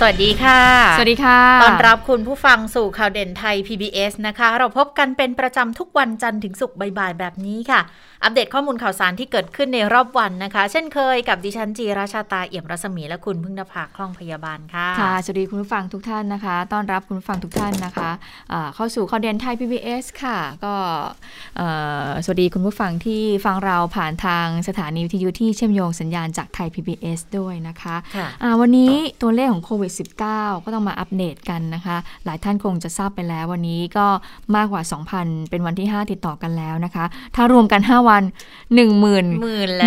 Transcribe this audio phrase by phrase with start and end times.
[0.00, 0.60] สวัสดีค่ะ
[0.96, 7.80] สวัสดีค่ะต้อนรับคุณผู้ฟังสู่ข่าวเด่นไทย PBS นะคะ เราพบกันเป็นประจำทุกวันจันทร์ถึงศุกร์บ่ายๆแบบนี้ค่ะ
[8.24, 20.74] อัปเดตข้อมูลข่าวสารที่เกิดขึ้นในรอบวันนะคะ เช่นเคยกับดิฉันจีราชาตาเอี่ยมรัศมีและคุณพึ่งนภาคล่องพยาบาลค่ะ ค่ะ สวัสดีคุณผู้ฟังทุกท่านนะคะ ต้อนรับคุณผู้ฟังทุกท่านนะคะะเข้าสู่ข่าวเด่นไทย PBS ค่ะ ก็
[22.24, 34.06] สวัสดีคุณผู้ฟังที่ฟังเราผ่านทางสถานีวิทยุที่เชื่อมโยงสัญญาณจากไทย PBS ด้วยนะคะะวันนี้ตัวเลขของโควิด -19 ก็ต้องมาอัปเดตกันนะคะ หลายท่านคงจะทราบไปแล้ววันนี้ก็
[34.56, 34.82] มากกว่า
[35.16, 39.22] 2,000 เป็นวันที่ 5 ติดต่อกันแล้วนะคะ ถ้ารวมกัน 5 วัน 1 0 0 0 0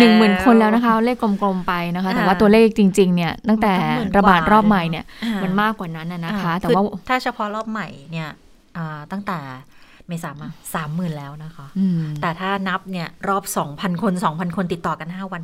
[0.02, 3.72] 1 0,000 คนแล้วนะคะ เลขกลมๆไปนะคะ แต่ว่าตัวเลขจริงๆเนี่ยตั้งแต่
[4.16, 5.04] ระบาดรอบใหม่เนี่ย
[5.42, 8.28] มันมากกว่านั้นนะคะ แต่ว่าถ้าเฉพาะรอบใหม่เนี่ย
[9.12, 9.38] ตั้งแต่
[10.08, 11.66] เมษามาสามหมื่นแล้วนะคะ
[12.20, 15.42] แต่ถ้านับเนี่ยรอบสองพันคนสองพันคนติดต่อกันห้าวัน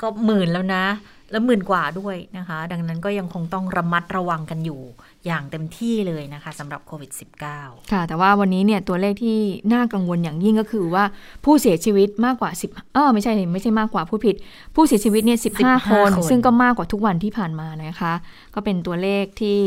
[0.00, 0.84] ก็หมื่นแล้วนะ
[1.30, 4.82] แล้วหมื่นกว่าด้วยนะคะ ดังนั้นก็ยังคงต้องระมัดระวังกันอยู่
[5.26, 7.10] อย่างเต็มที่เลยนะคะสำหรับโควิด
[7.50, 9.38] -19 ค่ะ แต่ว่าวันนี้เนี่ยตัวเลขที่
[9.72, 11.04] น่ากังวลอย่างยิ่งก็คือว่า
[11.44, 14.36] ผู้เสียชีวิตมากกว่า 10เออไม่ใช่ไม่ใช่มากกว่าผู้ผิด
[14.74, 18.12] ผู้เสียชีวิตเนี่ย15 คน ซึ่งก็มากกว่าทุกวันที่ผ่านมานะคะ
[18.54, 19.58] ก็เป็นตัวเลขที่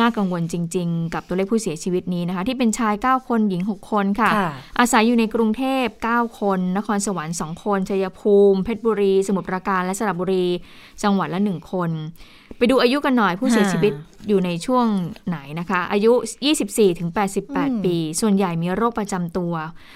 [0.00, 4.30] น่ากังวลจริง ๆ กับตัวเลขผู้เสียชีวิตนี้นะคะ ที่เป็นชาย 9 คนหญิง 6 คนค่ะ
[4.78, 10.46] อาศัยอยู่ในกรุงเทพ 9 คน นครสวรรค์ 2 คนชัยภูมิ เพชรบุรี สมุทรปราการและสระบุรี
[11.02, 11.92] จังหวัดละ 1 คน
[12.58, 13.92] ไปดูอายุกันหน่อยผู้เสียชีวิต
[14.28, 14.86] อยู่ในช่วง
[15.28, 16.12] ไหนนะคะ อายุ
[16.56, 17.10] 24ถึง
[17.46, 19.54] 88ปี ส่วนใหญ่มีโรคประจำตัว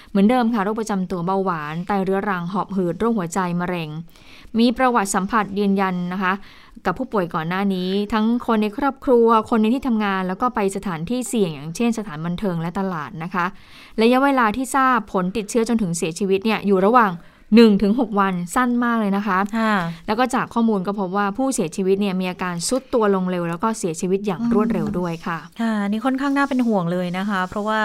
[0.09, 3.89] เหมือนเดิมค่ะ โรคประจำตัวเบาหวาน ไตเรื้อรัง หอบหืด โรคหัวใจ มะเร็ง
[4.59, 6.33] มีประวัติสัมผัสยืนยันนะคะ
[6.85, 13.45] กับผู้ป่วยก่อนหน้านี้ ทั้งคนในครอบครัว คนในที่ทำงาน แล้วก็ไปสถานที่เสี่ยง อย่างเช่นสถานบันเทิงและตลาดนะคะ
[14.01, 17.11] ระยะเวลาที่ทราบผลติดเชื้อจนถึงเสียชีวิตเนี่ยอยู่ระหว่าง
[17.55, 19.37] 1ถึง6วันสั้นมากเลยนะคะ
[20.07, 27.79] แล้วก็จากข้อมูลก็พบว่าผู้เสียชีวิตเนี่ยมีอาการซุดตัวลงเร็ว แล้วก็เสียชีวิตอย่างรวดเร็วด้วยค่ะค่ะนี่ค่อนข้างน่าเป็นห่วงเลยนะคะ เพราะว่า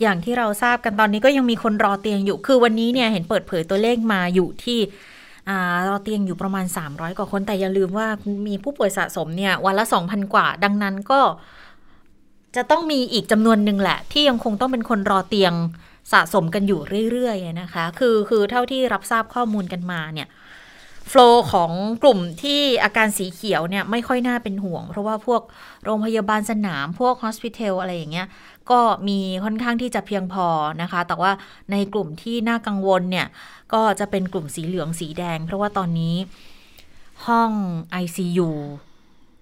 [0.00, 4.78] อย่างที่เราทราบกันตอนนี้ก็ยังมีคนรอเตียงอยู่ คือวันนี้เนี่ยเห็นเปิดเผยตัวเลขมาอยู่ที่
[5.88, 8.06] รอเตียงอยู่ประมาณ 300 กว่าคนแต่อย่าลืมว่า
[8.46, 11.20] มีผู้ป่วยสะสมเนี่ยวันละ 2,000 กว่า ดังนั้นก็
[12.56, 15.52] จะต้องมีอีกจำนวนหนึ่งแหละ ที่ยังคงต้องเป็นคนรอเตียง
[16.12, 16.80] สะสมกันอยู่
[17.10, 20.28] เรื่อยๆนะคะ คือคือเท่าที่รับทราบข้อมูลกันมาเนี่ย
[21.08, 25.42] โฟล์ของกลุ่มที่อาการสีเขียวเนี่ยไม่ค่อยน่าเป็นห่วง เพราะว่าพวก
[25.84, 28.28] โรงพยาบาลสนามพวกฮอสพิทอลอะไรอย่างเงี้ย
[28.70, 30.46] ก็มีค่อนข้างที่จะเพียงพอ
[30.82, 31.32] นะคะ แต่ว่า
[31.72, 33.26] ในกลุ่มที่น่ากังวลเนี่ย
[33.74, 36.16] ก็จะเป็นกลุ่มสีเหลืองสีแดง เพราะว่าตอนนี้
[37.26, 37.50] ห้อง
[38.02, 38.50] ICU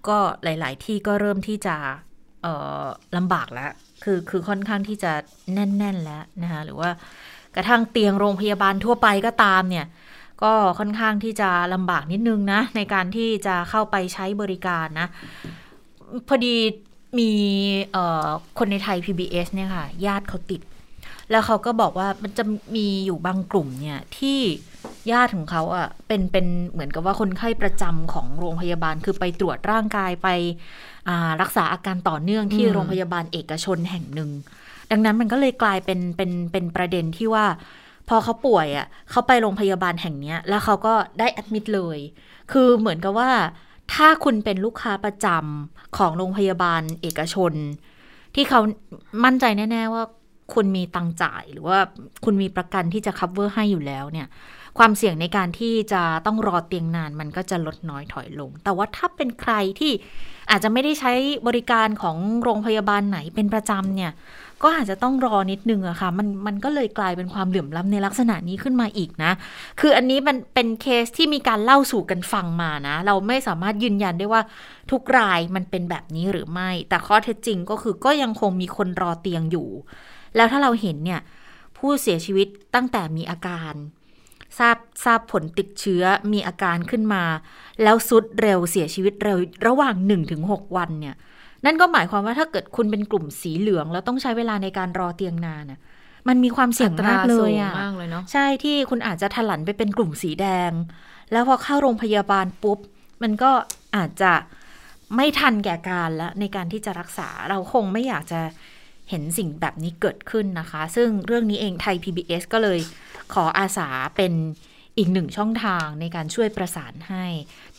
[0.07, 1.75] ก็หลาย ๆ ที่ก็เริ่มที่จะ
[3.17, 3.71] ลำบากแล้ว
[4.03, 5.11] คือคือค่อนข้างที่จะ
[5.53, 6.89] แน่น ๆ แล้วนะคะหรือว่า
[7.55, 9.85] กระทั่งเตียงโรงพยาบาลทั่วไปก็ตามเนี่ย
[10.43, 15.07] ก็ค่อนข้างที่จะลำบากนิดนึงนะ ในการที่จะเข้าไปใช้บริการนะ
[16.27, 16.55] พอดี
[17.19, 17.31] มี
[18.57, 20.61] คนในไทย PBS เนี่ยค่ะ ญาติเขาติด
[21.31, 22.43] แล้วเขาก็บอกว่ามันจะ
[22.75, 24.39] มีอยู่บางกลุ่มเนี่ยที่
[25.11, 30.27] ญาติของเขาอะ่ะเป็นเป็นเหมือนกับว่าคนไข้ประจำของโรงพยาบาล คือไปตรวจร่างกายไป
[31.41, 34.29] รักษาอาการต่อเนื่องที่โรงพยาบาลเอกชนแห่งหนึ่ง
[34.91, 37.45] ดังนั้นมันก็เลยกลายเป็นเป็นเป็นประเด็นที่ว่า
[38.09, 41.97] พอเขาป่วยอะเขาไปโรงพยาบาลแห่งนี้แล้วเขาก็ได้แอดมิดเลย
[42.51, 43.31] คือเหมือนกับว่า
[43.93, 47.53] ถ้าคุณเป็นลูกค้าประจำของโรงพยาบาลเอกชน
[48.35, 48.59] ที่เขา
[49.23, 50.03] มั่นใจแน่ ๆ ว่า
[50.53, 51.77] คุณมีตังจ่ายหรือว่า
[52.25, 54.27] คุณมีประกันที่จะ cover ให้อยู่แล้วเนี่ย
[54.77, 59.91] ความเสี่ยงในการที่จะต้องรอเตียงนานมันก็จะลดน้อยถอยลง แต่ว่าถ้าเป็นใครที่
[60.51, 61.13] อาจจะไม่ได้ใช้
[61.47, 64.11] บริการของโรงพยาบาลไหนเป็นประจำเนี่ย
[64.63, 69.31] ก็อาจจะต้องรอนิดนึงอะค่ะ มันมันก็เลยกลายเป็นความเหลื่อมล้ำในลักษณะนี้ขึ้นมาอีกนะ
[69.79, 74.41] คืออันนี้มันเป็นเคสที่มีการเล่าสู่กันฟังมานะ เราไม่สามารถยืนยันได้ว่า
[74.91, 79.69] ทุกรายมันเป็นแบบนี้หรือไม่ แต่ข้อเท็จจริงก็คือก็ยังคงมีคนรอเตียงอยู่
[80.35, 81.21] แล้วถ้าเราเห็นเนี่ย
[81.77, 83.73] ผู้เสียชีวิตตั้งแต่มีอาการ
[84.59, 86.03] ทราบทราบผลติดเชื้อ
[86.33, 87.23] มีอาการขึ้นมา
[87.83, 89.37] แล้วสุดเร็วเสียชีวิตเร็ว
[89.67, 89.95] ระหว่าง
[90.35, 91.15] 1-6 วันเนี่ย
[91.65, 95.79] นั่นก็หมายความว่าถ้าเกิดคุณเป็นกลุ่มสีเหลือง แล้วต้องใช้เวลาในการรอเตียงนานน่ะ
[96.27, 97.73] มันมีความเสี่ยงมากเลยอะ
[98.31, 100.71] ใช่ที่คุณอาจจะถลันไปเป็นกลุ่มสีแดง
[101.31, 102.79] แล้วพอเข้าโรงพยาบาลปุ๊บ
[103.23, 103.51] มันก็
[103.95, 104.33] อาจจะ
[105.15, 108.41] ไม่ทันแก่การแล้วในการที่จะรักษาเราคงไม่อยากจะ
[109.09, 112.79] เห็นสิ่งแบบนี้เกิดขึ้นนะคะ ซึ่งเรื่องนี้เองไทย PBS ก็เลย
[113.33, 114.33] ขออาสาเป็น
[114.97, 117.25] อีกหนึ่งช่องทางในการช่วยประสานให้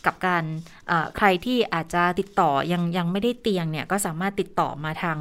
[0.05, 0.43] กับการ
[1.17, 5.17] ใครที่อาจจะติดต่อยังยังไม่ได้เตียงเนี่ย ก็สามารถติดต่อมาทาง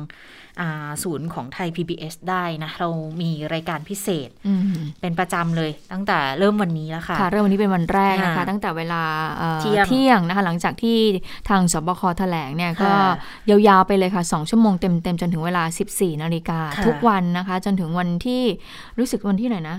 [1.02, 2.88] ศูนย์ของไทย PBS ได้นะ เรา
[3.20, 4.28] มีรายการพิเศษ
[5.00, 9.02] เป็นประจำเลยตั้งแต่เริ่มวันนี้แล้วค่ะ ค่ะ เริ่มวันนี้เป็นวันแรกนะคะ ตั้งแต่เวลา
[9.60, 10.98] เที่ยงเที่ยงนะคะ หลังจากที่
[11.48, 12.92] ทางสบคแถลงเนี่ยก็
[13.50, 15.62] ยาวๆไปเลยค่ะ 2 ชั่วโมงเต็มๆ จนถึงเวลา
[15.92, 18.42] 14 นาฬิกาทุกวันนะคะ จนถึงวันที่
[18.98, 19.78] รู้สึกวันที่ไหนนะ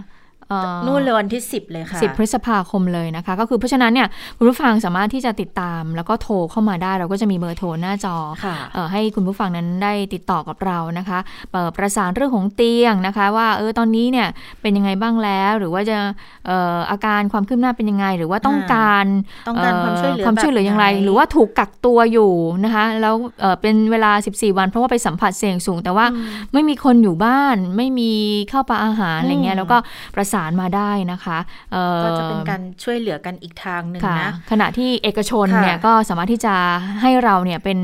[0.85, 4.07] นู่นเลยวันที่ 10 เลยค่ะ 10 พฤษภาคมเลยนะคะ ก็คือเพราะฉะนั้นเนี่ย
[4.37, 8.15] คุณผู้ฟังสามารถที่จะติดตาม แล้วก็โทรเข้ามาได้เราก็จะมีเบอร์โทรหน้าจอ
[8.75, 11.19] อให้คุณผู้ฟังนั้นได้ติดต่อกับเรานะคะ
[11.77, 14.27] ประสานเรื่องของเตียงนะคะ ว่าเออตอนนี้เนี่ย
[14.61, 15.97] เป็นยังไงบ้างแล้ว หรือว่าจะ
[16.91, 19.05] อาการความคืบหน้าเป็นยังไง หรือว่าต้องการ
[19.47, 22.31] ต้องการความช่วยเหลือความช่วยเหลืออย่างไร หรือว่าถูกกักตัวอยู่
[22.63, 23.15] นะคะแล้ว
[23.61, 26.05] เป็นเวลา 14 วัน เพราะว่าไปสัมผัสเสี่ยงสูง แต่ว่า
[26.53, 28.11] ไม่มีคนอยู่บ้านไม่มี
[28.51, 29.77] ข้าวปลาอาหารอะไรเงี้ยแล้วก็
[30.15, 31.37] ประสานมาได้นะคะ
[32.03, 36.55] ก็จะเป็นการช่วยเหลือกันอีกทางหนึ่งนะขณะที่เอกชนเนี่ยก็สามารถที่จะ
[37.01, 37.79] ให้เราเนี่ยเป็น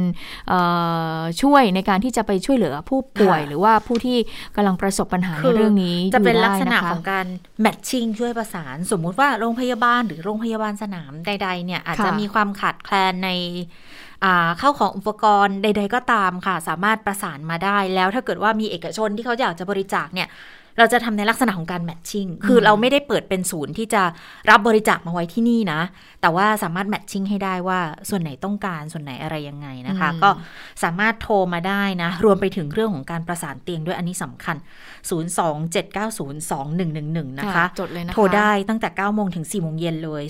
[1.41, 4.17] ช่วยในการที่จะไปช่วยเหลือผู้ป่วย หรือว่าผู้ที่
[4.55, 7.25] กำลังประสบปัญหาในเรื่องนี้จะเป็นลักษณะของการ
[7.61, 13.29] แมทชิ่งช่วยประสาน สมมุติว่าโรงพยาบาลหรือโรงพยาบาลสนามใด ๆ เนี่ยอาจจะมีความขาดแคลนใน
[14.59, 20.27] เข้าของอุปกรณ์ใด ๆ ก็ตามค่ะ สามารถประสานมาได้แล้วถ้าเกิดว่ามีเอกชนที่เขาอยากจะบริจาคเนี่ย
[20.77, 24.03] เราจะทำในลักษณะของการแมทชิ่ง คือเราไม่ได้เปิดเป็นศูนย์ที่จะ
[24.49, 25.81] รับบริจาคมาไว้ที่นี่นะ
[26.21, 27.79] แต่ว่าสามารถแมทชิ่งให้ได้ว่า
[28.09, 30.29] ส่วนไหนต้องการส่วนไหนอะไรยังไงนะคะ ก็
[30.83, 34.55] สามารถโทรมาได้นะ รวมไปถึงเรื่องของการประสานเตียงด้วยอันนี้สำคัญ
[35.09, 40.23] 027902111 นะคะ จดเลยนะโทรได้ตั้งแต่9โมงถึง4โมงเย็นเลย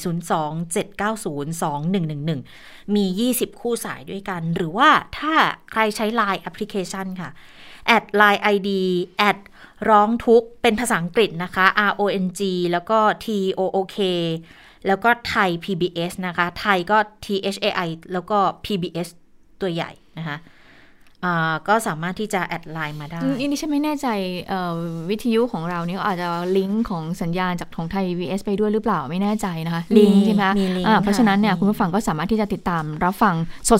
[1.63, 3.05] 027902111 มี
[3.37, 5.33] 20 คู่สายด้วยกัน หรือว่าถ้า
[5.71, 7.29] ใครใช้ Line แอปพลิเคชันค่ะ
[7.85, 8.69] add Line ID
[9.17, 9.37] แอด
[9.89, 12.41] ร้องทุกข์เป็นภาษาอังกฤษนะคะ R O N G
[12.71, 13.27] แล้วก็ T
[13.59, 13.97] O O K
[14.87, 19.09] แล้วก็ไทย PBS นะคะ ไทยก็ T H A I แล้วก็ PBS
[19.61, 20.37] ตัวใหญ่นะคะ
[21.67, 24.07] ก็สามารถที่จะ add ไลน์มาได้นี่นี่ฉันไม่แน่ใจ
[25.09, 26.27] วิทยุของเราเนี่ยอาจจะ
[26.57, 30.43] ลิงก์ของสัญญาณจากของไทย VS ไปด้วยหรือเปล่าไม่แน่ใจนะคะลิงก์ใช่ไหม
[31.01, 33.35] เพราะฉะนั้นเนี่ยคุณผู้ฟังก็สามารถที่จะติดตามรับฟัง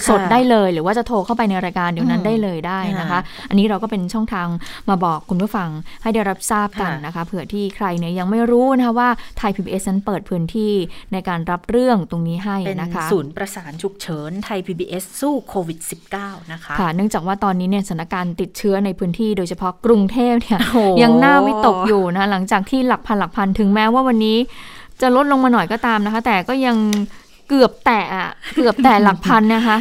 [0.10, 3.20] สดๆได้เลย หรือว่าจะโทรเข้าไปในรายการเดี๋ยวนั้นได้เลยได้นะคะ
[3.50, 4.48] อันนี้เราก็เป็นช่องทาง
[4.90, 5.70] มาบอกคุณผู้ฟัง
[6.04, 10.74] ให้ได้รับทราบกันนะคะเผื่อที่ใครเนี่ยยังไม่รู้นะคะว่าไทย PBS นั้นเปิดพื้นที่
[11.14, 15.80] ในการรับเรื่องตรงนี้ให้นะคะศูนย์ประสานฉุกเฉินไทย PBS สู้โควิด
[16.16, 20.60] -19 นะคะค่ะเนื่องจากว่าตอนนี้เนี่ยสถานการณ์ติดเชื้อในพื้นที่โดยเฉพาะกรุงเทพเนี่ย
[21.04, 24.38] ยังน่าวิตกอยู่นะหลังจากที่หลักพันหลักพันถึงแม้ว่าวันนี้
[25.02, 26.78] จะลดลงมาหน่อยก็ตามนะคะ แต่ก็ยัง
[27.50, 28.06] เกือบแตะ
[28.56, 29.78] เกือบแตะหลักพันนะคะ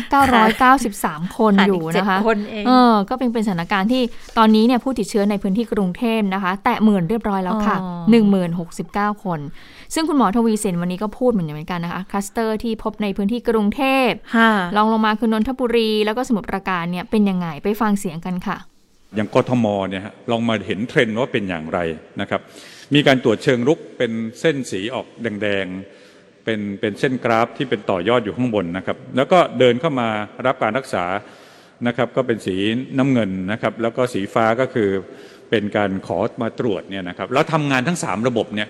[0.66, 2.18] 993 คนอยู่นะคะ
[2.66, 4.02] เออก็เป็นเป็นสถานการณ์ที่
[4.38, 7.76] ตอนนี้เนี่ยผู้ติดเชื้อในพื้นที่กรุงเทพนะคะ แตะหมื่นเรียบร้อยแล้วค่ะ
[8.50, 9.40] 1069 คน
[9.94, 14.10] ซึ่งคุณหมอทวีสินวันนี้ก็พูดเหมือนกันนะคะคลัสเตอร์ที่พบในพื้นที่กรุงเทพ
[14.76, 18.56] ลองลงมาคือนนทบุรีแล้วก็สมุทรปราการเนี่ยเป็นยังไงไปฟังเสียงกันค่ะ
[19.16, 21.78] อย่างกทมเนี่ยลองมาเห็นเทรนด์ว่าเป็นอย่างไร
[22.20, 22.40] นะครับ
[22.94, 25.06] มีการตรวจเชิงรุกเป็นเส้นสีออก
[25.42, 25.66] แดง
[26.44, 30.08] เป็นเป็นเส้นกราฟที่เป็นต่อยอดอยู่ข้างบนนะครับ แล้วก็เดินเข้ามา
[30.46, 31.04] รับการรักษา
[31.86, 32.56] นะครับก็เป็นสี
[32.98, 34.88] น้ำเงินนะครับ แล้วก็สีฟ้าก็คือ
[35.50, 38.68] เป็นการขอมาตรวจเนี่ยนะครับแล้วทำงานทั้ง 3 ระบบเนี่ย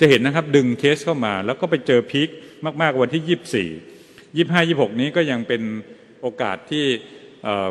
[0.00, 2.28] จะเห็นนะครับดึงเคสเข้ามา แล้วก็ไปเจอพีค
[2.82, 3.68] มาก ๆ วันที่
[4.40, 5.62] 24 25 26 นี้ก็ยังเป็น
[6.20, 6.84] โอกาสที่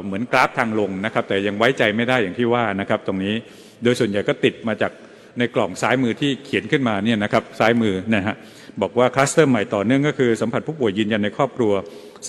[0.04, 3.36] เหมือนกราฟทางลงนะครับ แต่ยังไว้ใจไม่ได้อย่างที่ว่านะครับ ตรงนี้
[3.84, 4.92] โดยส่วนใหญ่ก็ติดมาจาก
[5.40, 8.36] ในกล่องซ้ายมือที่เขียนขึ้นมาเนี่ยนะครับซ้ายมือนะฮะ
[8.82, 11.74] บอกว่าคลัสเตอร์ใหม่ต่อเนื่องก็คือสัมผัสผู้ป่วยยืนยันในครอบครัว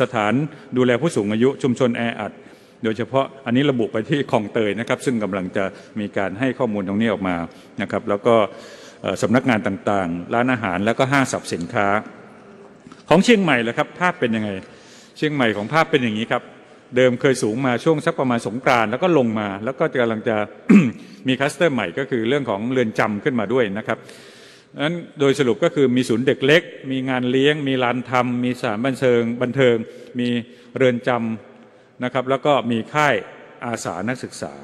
[0.00, 0.32] สถาน
[0.76, 2.32] ดูแลผู้สูงอายุชุมชนแออัด
[2.84, 5.64] โดยเฉพาะอันนี้ระบุไปที่คลองเตยนะครับ ซึ่งกำลังจะ
[6.00, 7.36] มีการให้ข้อมูลตรงนี้ออกมา
[7.82, 8.36] นะครับ แล้วก็
[9.22, 11.86] สำนักงานต่างๆ ร้านอาหารแล้วก็ห้างสรรพสินค้า
[13.08, 14.50] ของเชียงใหม่แล้วครับภาพเป็นยังไง
[15.16, 16.42] เชียงใหม่ของภาพเป็นอย่างนี้ครับ
[16.96, 20.36] เดิมเคยสูงมาช่วงสักประมาณสงกรานแล้วก็ลงมา แล้วก็กำลังจะ
[21.28, 23.98] มีคลัสเตอร์ใหม่ก็คือเรื่องของเรือนจำขึ้นมาด้วยนะครับ
[24.84, 29.76] นั้นโดยสรุปก็คือมีศูนย์เด็กเล็ก มีงานเลี้ยง มีลานทำมีสถานบันเทิง บันเทิง
[30.18, 30.28] มี
[30.76, 33.14] เรือนจำนะครับ แล้วก็มีค่าย
[33.64, 34.54] อาสานักศึกษา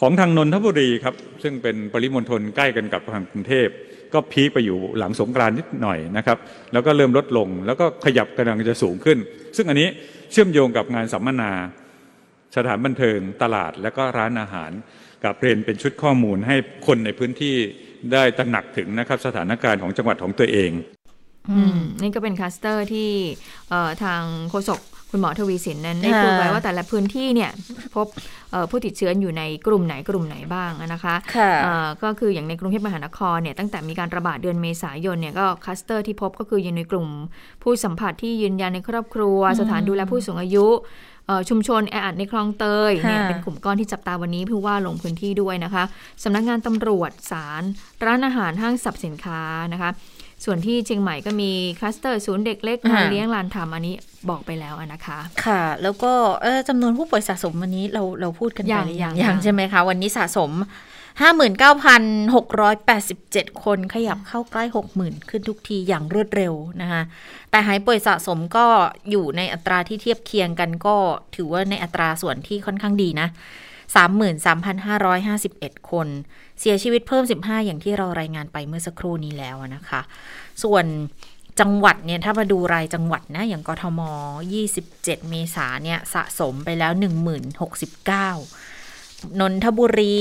[0.00, 3.68] ของทางนนทบุรีครับซึ่งเป็นปริมณฑลใกล้กันกับทางกรุงเทพ
[4.12, 6.38] ก็พีคไปอยู่หลังสงกรานนิดหน่อยนะครับ
[6.72, 9.18] แล้วก็เริ่มลดลง แล้วก็ขยับกำลังจะสูงขึ้น
[9.56, 9.88] ซึ่งอันนี้
[10.32, 11.52] เชื่อมโยงกับงานสัมมนา
[12.56, 14.70] สถานบันเทิงตลาดและก็ร้านอาหาร
[15.24, 17.56] กับเรียนเป็นชุดข้อมูลให้คนในพื้นที่
[18.12, 20.70] ได้ตระหนักถึงนะครับสถานการณ์ของจังหวัดของตัวเอง
[21.50, 23.10] อืมนี่ก็เป็นคัสเตอร์ที่
[24.04, 27.50] ทางโฆษก คุณหมอทวีสินนั้นได้พูดไว้ว่าแต่ละพื้นที่เนี่ย
[27.94, 28.06] พบ
[28.70, 31.14] ผู้ติดเชื้ออยู่ในกลุ่มไหนกลุ่มไหนบ้างนะคะ
[32.02, 37.06] ก็คืออย่างในกรุงเทพมหานครเนี่ยตั้งแต่มีการระบาดเดือนเมษายนเนี่ยก็คลัสเตอร์ที่พบก็คืออยู่ในกลุ่ม
[37.62, 40.66] ผู้สัมผัสที่ยืนยันในครอบครัว สถานดูแลผู้สูงอายุ
[41.48, 45.84] ชุมชนแออัดในคลองเตยเนี่ยเป็นกลุ่มก้อนที่จับตาวันนี้ผู้ว่าลงพื้นที่ด้วยนะคะ
[46.22, 47.62] สำนักงานตำรวจศาล
[48.04, 49.90] ร้านอาหารห้างสรรพสินค้านะคะ
[50.44, 53.94] ส่วนที่เชียงใหม่ก็มีคลัสเตอร์ศูนย์เด็กเล็กงานเลี้ยงลานทำอันนี้
[54.30, 56.12] บอกไปแล้วนะคะ ค่ะ แล้วก็
[56.68, 60.52] จำนวนผู้ป่วยสะสมวันนี้เราเราพูดกันไปหรือยังยังใช่ไหมคะ วันนี้สะสม
[61.22, 64.64] 59,687 คนขยับเข้าใกล้
[64.96, 67.02] 60,000 ขึ้นทุกทีอย่างรวดเร็วนะคะ
[67.50, 68.66] แต่หายป่วยสะสมก็
[69.10, 70.96] อยู่ในอัตราที่เทียบเคียงกันก็
[71.36, 73.28] ถือว่าในอัตราส่วนที่ค่อนข้างดีนะ
[74.58, 76.06] 33,551 คน
[76.60, 80.00] เสียชีวิตเพิ่ม 15 อย่างที่เรารายงานไปเมื่อสักครู่นี้แล้วนะคะ
[80.62, 80.84] ส่วน
[81.60, 84.00] จังหวัดเนี่ยถ้ามาดูรายจังหวัดนะ อย่างกทม
[84.64, 87.00] 27 เมษาเนี่ยสะสมไปแล้ว 1069
[89.40, 90.18] นนทบุรี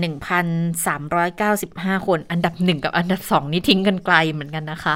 [0.00, 0.46] หนึ่งพัน
[0.86, 4.94] สามร้อยเก้าสิบห้าคน อันดับหนึ่งกับอันดับสองนี่ทิ้งกันไกลเหมือนกันนะคะ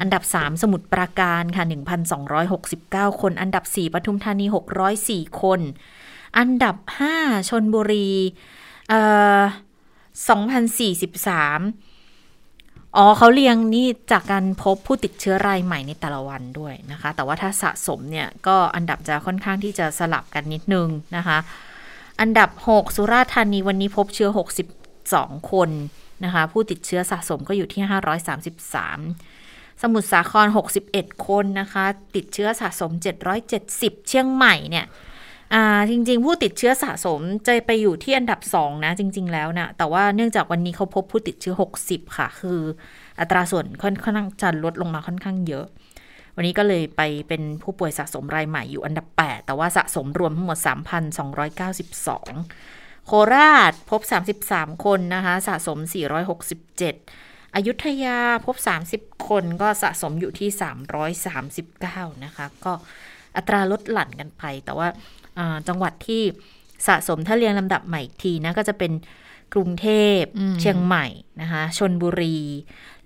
[0.00, 5.60] อันดับสามสมุทรปราการค่ะหนึ่งพันสองร้อยหกสิบเก้าคน อันดับสี่ปทุมธานีหกร้อยสี่คน
[6.38, 7.16] อันดับห้า
[7.48, 8.10] ชนบุรี
[8.88, 9.00] เอ่
[9.40, 9.42] อ
[10.28, 11.60] สองพันสี่สิบสาม
[12.96, 21.38] อ๋อเขาเรียงนี่จากการพบผู้ติดเชื้อรายใหม่ในแต่ละวันด้วยนะคะ แต่ว่าถ้าสะสมเนี่ยก็อันดับจะค่อนข้างที่จะสลับกันนิดนึงนะคะ
[22.20, 24.30] อันดับ 6 สุราษฎร์ธานีวันนี้พบเชื้อ
[24.90, 25.70] 62 คน
[26.24, 27.82] นะคะ ผู้ติดเชื้อสะสมก็อยู่ที่
[28.62, 30.46] 533สมุทรสาคร
[30.86, 31.84] 61 คนนะคะ
[32.16, 32.90] ติดเชื้อสะสม
[33.50, 34.86] 770 เชียงใหม่เนี่ย
[35.90, 42.60] จริง ๆ ผู้ติดเชื้อสะสมจะไปอยู่ที่อันดับ 2 นะ จริง ๆ แล้วนะแต่ว่าเนื่องจากวันนี้เขาพบผู้ติดเชื้อ 60 ค่ะ คือ
[43.20, 45.66] อัตราส่วนค่อนข้างจะลดลงมาค่อนข้างเยอะ
[46.36, 50.58] วันนี้ก็เลยไปเป็นผู้ป่วยสะสมรายใหม่อยู่อันดับ 8 แต่ว่าสะสมรวมทั้งหมด
[51.42, 54.00] 3,292 โคราชพบ
[54.42, 55.78] 33 คนนะคะ สะสม
[56.72, 58.56] 467 อยุธยาพบ
[58.92, 60.48] 30 คนก็สะสมอยู่ที่
[62.12, 62.72] 339 นะคะ ก็
[63.36, 64.88] อัตราลดหลั่นกันไป แต่ว่า
[65.68, 66.22] จังหวัดที่
[66.86, 68.92] สะสมถ้าเรียงลำดับใหม่ทีนะก็จะเป็น
[69.54, 69.88] กรุงเท
[70.18, 70.22] พ
[70.60, 71.06] เชียงใหม่
[71.40, 72.36] นะคะชนบุรี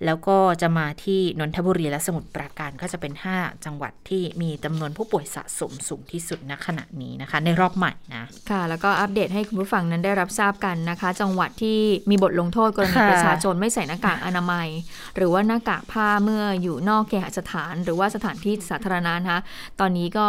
[0.06, 11.78] แล้วก็จะมาที่นนทบุรีและสมุทรปราการก็จะเป็น 5 จังหวัดที่มีจำนวนผู้ป่วยสะสมสูงที่สุดณขณะนี้นะคะ ในรอบใหม่นะค่ะ แล้วก็อัปเดตให้คุณผู้ฟังนั้นได้รับทราบกันนะคะ จังหวัดที่
[12.10, 14.68] มีบทลงโทษกรณีประชาชนไม่ใส่หน้ากากอนามัย
[15.16, 19.40] หรือว่าหน้ากากผ้าเมื่ออยู่นอกแก่สถาน หรือว่าสถานที่สาธารณะนะคะ
[19.80, 20.26] ตอนนี้ก็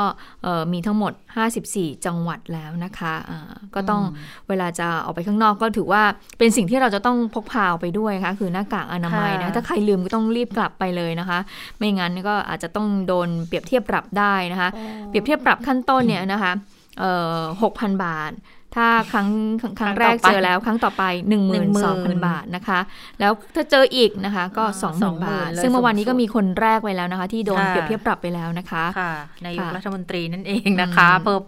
[0.74, 1.14] มีทั้งหมด
[1.58, 3.14] 54 จังหวัดแล้วนะคะ
[3.76, 4.02] ก็ต้อง
[4.50, 6.04] เวลาจะออกไปข้างนอกก็ถือว่า
[6.40, 11.40] เป็นสิ่งที่เราจะต้องพกพาไปด้วยค่ะคือหน้ากากอนามัยนะาใครลืมก็ต้องรีบกลับไปเลยนะคะ
[11.78, 14.70] ไม่งั้นก็อาจจะต้องโดนเปรียบเทียบปรับได้นะคะ
[15.08, 16.52] เปรียบเทียบปรับขั้นต้นเนี่ยนะคะ
[17.62, 18.32] หกพันบาท
[18.76, 19.28] ถ้าครั้ง
[19.80, 21.42] ครั้งแรกเจอแล้วครั้งต่อไป 1 2 0
[21.74, 22.80] 0 0 บาทนะคะ
[23.20, 29.14] แล้วถ้าเจออีกนะคะก็ 2 0 0 0 0 บาท ซึ่งเมื่อวานนี้ก็มีคนแรกไปแล้วนะคะ ที่โดนเปรียบเทียบปรับไปแล้วนะคะค่ะ
[29.46, 31.42] นายกรัฐมนตรีนั่นเองนะคะเพิ่ม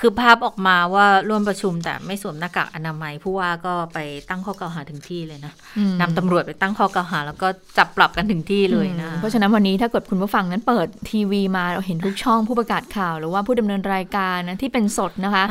[0.00, 5.52] คือภาพออกมาว่าร่วมประชุมแต่ไม่สวมหน้ากากอนามัย ผู้ว่าก็ไปตั้งข้อกล่าวหาถึงที่เลยนะ
[6.00, 15.44] นำตำรวจไปตั้งข้อกล่าวหา แล้วก็จับปรับกันถึงที่เลยนะ เพราะฉะนั้นวันนี้ถ้าเกิดคุณผู้ฟังนั้นเปิดทีวีมาเราเห็นทุกช่องผู้ประกาศข่าว หรือว่าผู้ดำเนินรายการนะที่เป็นสดนะคะ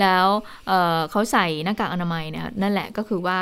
[0.00, 0.24] แล้ว
[1.10, 3.38] เขาใส่หน้ากากอนามัยเนี่ยนั่นแหละก็คือว่า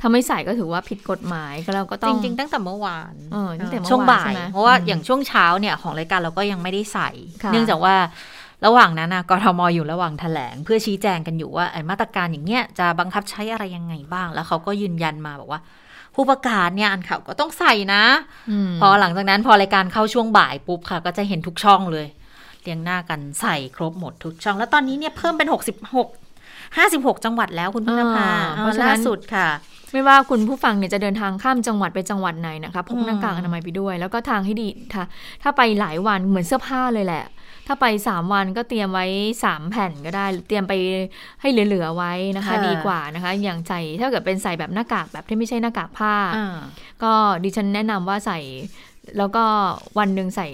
[0.00, 3.14] ถ้าไม่ใส่ก็ถือว่าผิดกฎหมายก็เราก็ต้องจริงๆตั้งแต่เมื่อวาน
[3.60, 7.10] ตั้งแต่ช่วงบ่ายเพราะว่าอย่างช่วงเช้าเนี่ยของรายการเราก็ยังไม่ได้ใส่
[7.52, 7.96] เนื่องจากว่า
[8.66, 15.60] ระหว่างนั้นนะกทมอยู่ระหว่างแถลง เพื่อชี้แจงกันอยู่ว่าไอ้มาตรการอย่างเงี้ยจะบังคับใช้อะไรยังไงบ้าง แล้วเขาก็ยืนยันมาบอกว่า
[16.14, 18.02] ผู้ประกาศเนี่ยอันข่าวก็ต้องใส่นะ
[18.80, 22.06] พอหลังจากนั้นพอรายการเข้าช่วงบ่ายปุ๊บค่ะ ก็จะเห็นทุกช่องเลย
[22.62, 26.08] เรียงหน้ากันใส่ครบหมดทุกช่อง แล้วตอนนี้เนี่ยเพิ่มเป็นหกสิบหก
[26.76, 29.48] ห้าสิบหกจังหวัดแล้วคุณพุทธภาเพราะล่าสุดค่ะ
[29.92, 35.02] ไม่ว่าคุณผู้ฟังเนี่ยจะเดินทางข้ามจังหวัดไปจังหวัดไหนนะคะพกหน้ากากอนามัยไปด้วย แล้วก็ทางให้ดีถ้า
[35.42, 37.24] ถ้าไปหลายวันเหมือนเสื้อผ้าเลยแหละ
[37.66, 39.06] ถ้าไปสามวันก็เตรียมไว้
[39.44, 40.72] สามแผ่นก็ได้ เตรียมไป
[41.40, 46.14] ให้เหลือๆไว้นะคะ ดีกว่านะคะ อย่างใส่ถ้าเกิดเป็นใส่แบบหน้ากากแบบที่ไม่ใช่หน้ากากผ้า
[47.02, 47.12] ก็
[47.44, 48.38] ดิฉันแนะนำว่าใส่
[49.18, 49.44] แล้วก็
[49.98, 50.48] วันหนึ่งใส่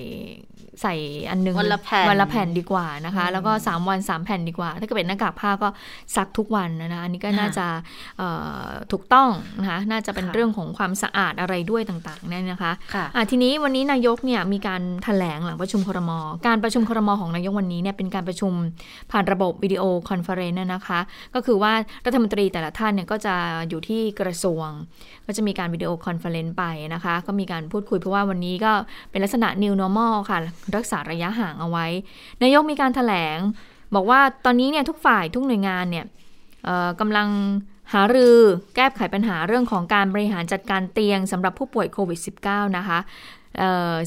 [0.82, 0.94] ใส่
[1.30, 5.68] อันนึงวันละแผ่นวันละแผ่นดีกว่านะคะ แล้วก็ 3 วัน 3 แผ่นดีกว่า ถ้าเกิดเป็นหน้ากากผ้าก็
[6.16, 7.66] ซักทุกวันนะอันนี้ก็น่าจะ
[8.92, 9.30] ถูกต้อง
[9.60, 16.12] นะคะน่าจะเป็นเรื่องของความสะอาดอะไรด้วยต่างๆนี่นะคะทีนี้วันนี้นายกเนี่ยมีการแถลงหลังประชุมครม
[16.46, 18.52] การประชุมครมของนายกวันนี้เนี่ยเป็นการประชุม
[19.10, 21.00] ผ่านระบบวิดีโอคอนเฟอเรนซ์นะคะ
[21.34, 21.72] ก็คือว่า
[22.06, 23.34] รัฐมนตรีแต่ละท่านเนี่ยก็จะ
[23.68, 24.68] อยู่ที่กระทรวง
[25.26, 26.64] ก็จะมีการวิดีโอคอนเฟอเรนซ์ไป
[26.94, 28.72] นะคะ ก็มีการพูดคุยเพราะว่าวันนี้ก็
[29.10, 30.38] เป็นลักษณะ new normal ค่ะ
[30.76, 31.86] รักษาระยะห่างเอาไว้
[32.42, 33.38] นายกมีการถแถลง
[33.94, 36.04] บอกว่าตอนนี้เนี่ยทุกฝ่ายทุกหน่วยงานเนี่ย
[37.00, 37.28] กำลัง
[37.92, 38.36] หารือ
[38.76, 42.98] แก้ไขปัญหาเรื่องของการบริหารจัดการเตียงสำหรับผู้ป่วยโควิด -19 นะคะ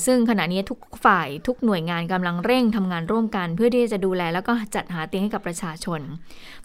[0.06, 6.02] ซึ่งขณะนี้ทุกฝ่ายทุกหน่วยงานกำลังเร่งทำงานร่วมกัน เพื่อที่จะดูแลแล้วก็จัดหาเตียงให้กับประชาชน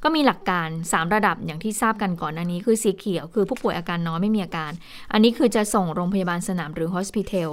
[0.03, 4.73] ก็มีหลักการ 3 ระดับอย่างที่ทราบกันก่อนอันนี้คือสีเขียว คือผู้ป่วยอาการน้อยไม่มีอาการ
[5.13, 7.51] อันนี้คือจะส่งโรงพยาบาลสนามหรือ hospital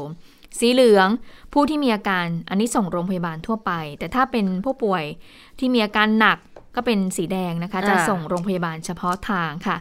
[0.60, 1.08] สีเหลือง
[1.53, 5.03] ผู้ที่มีอาการอันนี้ส่งโรงพยาบาลทั่วไป แต่ถ้าเป็นผู้ป่วย
[5.60, 6.38] ที่มีอาการหนัก
[6.75, 9.75] ก็เป็นสีแดงนะคะ จะส่งโรงพยาบาลเฉพาะทางค่ะ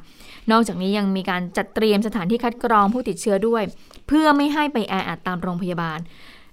[0.51, 3.63] นอกจากนี้ยังมีการจัดเตรียมสถานที่คัดกรองผู้ติดเชื้อด้วย
[4.09, 5.99] เพื่อไม่ให้ไปแออัดตามโรงพยาบาล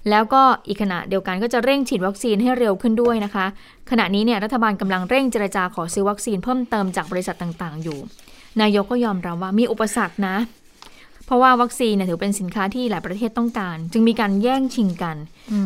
[0.10, 3.46] แล้วก็อีกขณะเดียวกันก็จะเร่งฉีดวัคซีนให้เร็วขึ้นด้วยนะคะ
[3.92, 8.00] ขณะนี้เนี่ยรัฐบาลกำลังเร่งเจรจาขอซื้อวัคซีนเพิ่มเติมจากบริษัทต่างๆ อยู่
[8.62, 10.36] นายกก็ยอมรับว่ามีอุปสรรคนะ
[11.28, 15.18] เพราะว่าวัคซีนเนี่ยถือเป็นสินค้าที่หลายประเทศต้องการ จึงมีการแย่งชิงกัน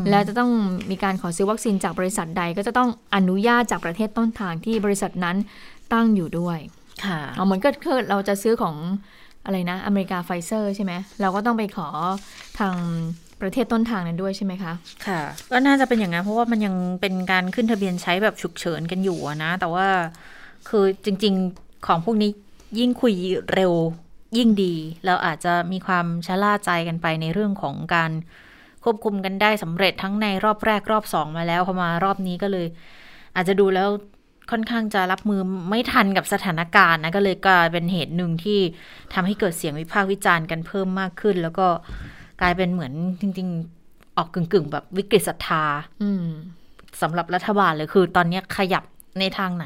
[0.09, 0.51] แล้วจะต้อง
[0.91, 5.37] มีการขอซื้อวัคซีนจากบริษัทใด ก็จะต้องอนุญาตจากประเทศต้นทางที่บริษัทนั้น
[5.93, 6.57] ตั้งอยู่ด้วย
[7.05, 8.75] ค่ะเอาเหมือนก็คือเราจะซื้อของ
[9.45, 11.87] อะไรนะ อเมริกาไฟเซอร์ใช่ไหมเราก็ต้องไปขอ
[12.59, 12.75] ทาง
[13.41, 14.73] ประเทศต้นทางนั้นด้วยใช่ไหมคะ
[15.07, 19.87] ค่ะ ก็น่าจะเป็นอย่างนั้นเพราะว่ามันยังเป็นการขึ้นทะเบียนใช้แบบฉุกเฉินกันอยู่นะ แต่ว่า
[20.69, 22.29] คือจริง ๆ ของพวกนี้
[22.79, 23.13] ยิ่งคุย
[23.53, 23.73] เร็ว
[24.37, 24.73] ยิ่งดี
[25.05, 28.11] แล้วอาจจะมีความชะล่าใจกันไปในเรื่องของการ
[28.83, 32.67] ควบคุมกันได้สำเร็จทั้งในรอบแรกรอบสองมาแล้วพอมารอบนี้ก็เลย
[33.35, 33.87] อาจจะดูแล้ว
[34.51, 38.59] ค่อนข้างจะรับมือไม่ทันกับสถานการณ์นะก็เลยกลายเป็นเหตุหนึ่งที่
[39.13, 41.67] ทำให้เกิดเสียงวิพากษ์วิจารณ์กันเพิ่มมากขึ้น แล้วก็
[42.41, 43.47] กลายเป็นเหมือนจริง
[43.83, 45.63] ๆ ออกกึ่งๆ แบบวิกฤตศรัทธา
[47.01, 48.83] สำหรับรัฐบาลเลยคือ ตอนนี้ขยับ
[49.19, 49.65] ในทางไหน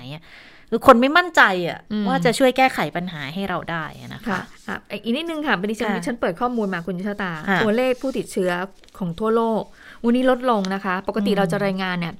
[0.69, 7.31] คือคนไม่มั่นใจอะว่าจะช่วยแก้ไขปัญหาให้เราได้นะคะค่ะอีกนิดนึงค่ะดิฉันฉันเปิดข้อมูลมาคุณชะตา
[7.63, 8.51] ตัวเลขผู้ติดเชื้อ
[8.98, 9.62] ของทั่วโลก
[10.03, 12.13] วันนี้ลดลงนะคะ ปกติเราจะรายงานเนี่ย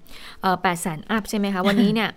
[0.62, 2.10] แปดแสนอัพใช่ไหมคะ วันนี้เนี่ย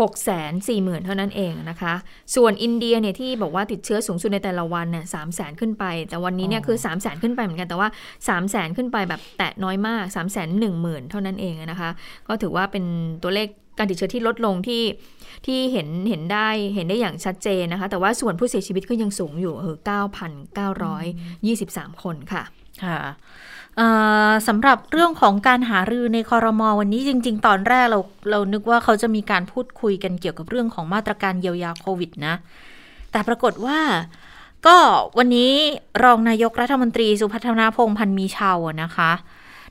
[0.00, 1.94] หกแสนสี่หมื่นเท่านั้นเองนะคะ
[2.34, 7.88] ส่วนอินเดียเนี่ยที่บอกว่าติดเชื้อสูงสุดในแต่ละวันเนี่ยสามแสนขึ้นไป แต่วันนี้เนี่ยคือสามแสนขึ้นไปเหมือนกันแต่ว่า
[8.28, 11.90] สามแสนขึ้นไปแบบแตะน้อยมากสามแสนหนึ่งหมื่นเท่านั้นเองนะคะ
[12.28, 12.84] ก็ถือว่าเป็น
[13.22, 14.82] ตัวเลขการติดเชื้อที่ลดลงที่
[15.46, 19.78] ที่เห็นเห็นได้เห็นได้อย่างชัดเจนนะคะ แต่ว่าส่วนผู้เสียชีวิตก็ยังสูงอยู่คือ
[20.74, 22.42] 9,923 คนค่ะ
[22.84, 23.00] ค่ะ
[24.48, 32.34] สำหรับเรื่องของการหารือในคอรมอวันนี้จริง ๆ ตอนแรกเราเรานึกว่าเขาจะมีการพูดคุยกันเกี่ยวกับเรื่องของมาตรการเยียวยาโควิดนะ
[33.10, 33.78] แต่ปรากฏว่า
[34.66, 34.76] ก็
[35.18, 35.52] วันนี้
[36.04, 39.10] รองนายกรัฐมนตรีสุพัฒนาพงพันมีชาวนะคะ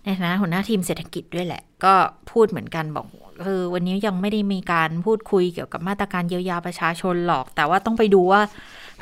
[0.04, 1.94] ในฐานะหัวหน้าทีมเศรษฐกิจด้วยแหละ ก็
[2.32, 3.06] พูดเหมือนกันบอก
[3.46, 8.42] คือวันนี้ยังไม่ได้มีการพูดคุยเกี่ยวกับมาตรการเยียวยาประชาชนหรอก แต่ว่าต้องไปดูว่า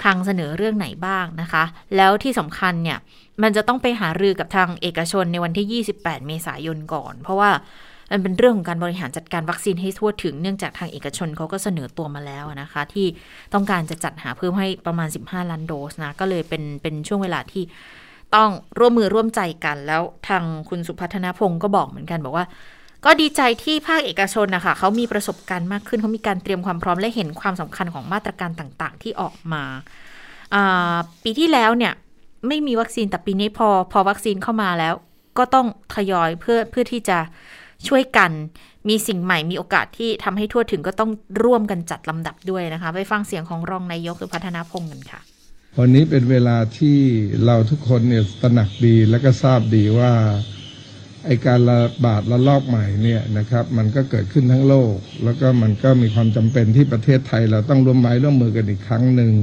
[0.03, 1.63] ทางเสนอเรื่องไหนบ้างนะคะ
[1.97, 2.99] แล้วที่สำคัญเนี่ย
[3.43, 7.51] มันจะต้องไปหารือกับทางเอกชนในวันที่ 28 เมษายนก่อน เพราะว่า
[8.11, 13.07] มันเป็นเรื่องของการบริหารจัดการวัคซีนให้ทั่วถึงเนื่องจากทางเอกชนเขาก็เสนอตัวมาแล้วนะคะ ที่
[13.53, 17.63] ต้องการจะจัดหาเพิ่มให้ประมาณ 15 ล้านโดสนะก็เลยเป็นเป็นช่วงเวลาที่
[18.35, 22.45] ต้องร่วมมือร่วมใจกัน แล้วทางคุณสุพัฒนาพงศ์ก็บอกเหมือนกันบอกว่า
[23.05, 29.63] ก็ดีใจที่ภาคเอกชนนะคะเขามีประสบการณ์มากขึ้นเขามีการเตรียมความพร้อมและเห็นความสำคัญของมาตรการต่างๆ ที่ออกมา
[31.23, 31.93] ปีที่แล้วเนี่ย
[32.47, 34.93] ไม่มีวัคซีนแต่ปีนี้พอพอวัคซีนเข้ามาแล้ว
[35.37, 37.17] ก็ต้องทยอยเพื่อเพื่อที่จะ
[37.87, 38.31] ช่วยกัน
[38.89, 41.11] มีสิ่งใหม่มีโอกาสที่ทำให้ทั่วถึงก็ต้อง
[41.43, 45.19] ร่วมกันจัดลำดับด้วยนะคะ ไปฟังเสียงของรองนายกสุพัฒนาพงศ์กันค่ะ
[45.79, 46.97] วันนี้เป็นเวลาที่
[47.45, 50.13] เราทุกคนเนี่ยตระหนักดีและก็ทราบดีว่า
[51.25, 59.33] ไอการระบาดระลอกใหม่เนี่ยนะครับมันก็เกิดขึ้นทั้งโลก แล้วก็มันก็มีความจำเป็นที่ประเทศไทยเราต้องร่วมไม้ร่วมมือกันอีกครั้งหนึ่ง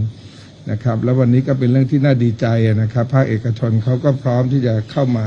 [0.71, 2.47] นะครับ แล้ววันนี้ก็เป็นเรื่องที่น่าดีใจ
[2.83, 5.27] นะครับ ภาคเอกชนเขาก็พร้อมที่จะเข้ามา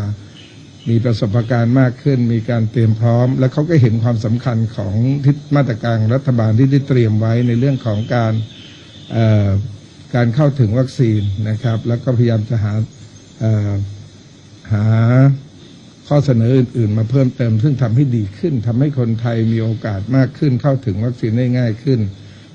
[0.89, 8.33] มีประสบการณ์มากขึ้น มีการเตรียมพร้อม และเขาก็เห็นความสำคัญของทิศมาตรการรัฐบาลที่ได้เตรียมไว้ในเรื่องของการ
[10.15, 12.73] การเข้าถึงวัคซีนนะครับ แล้วก็พยายามจะหา
[14.71, 14.85] หา
[16.07, 21.99] ข้อเสนออื่นๆ มาเพิ่มเติม ซึ่งทำให้ดีขึ้นทำให้คนไทยมีโอกาสมากขึ้นเข้าถึงวัคซีนได้ง่ายขึ้น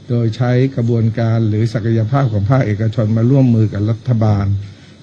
[0.09, 4.47] โดยใช้กระบวนการหรือศักยภาพของภาคเอกชนมาร่วมมือกับรัฐบาล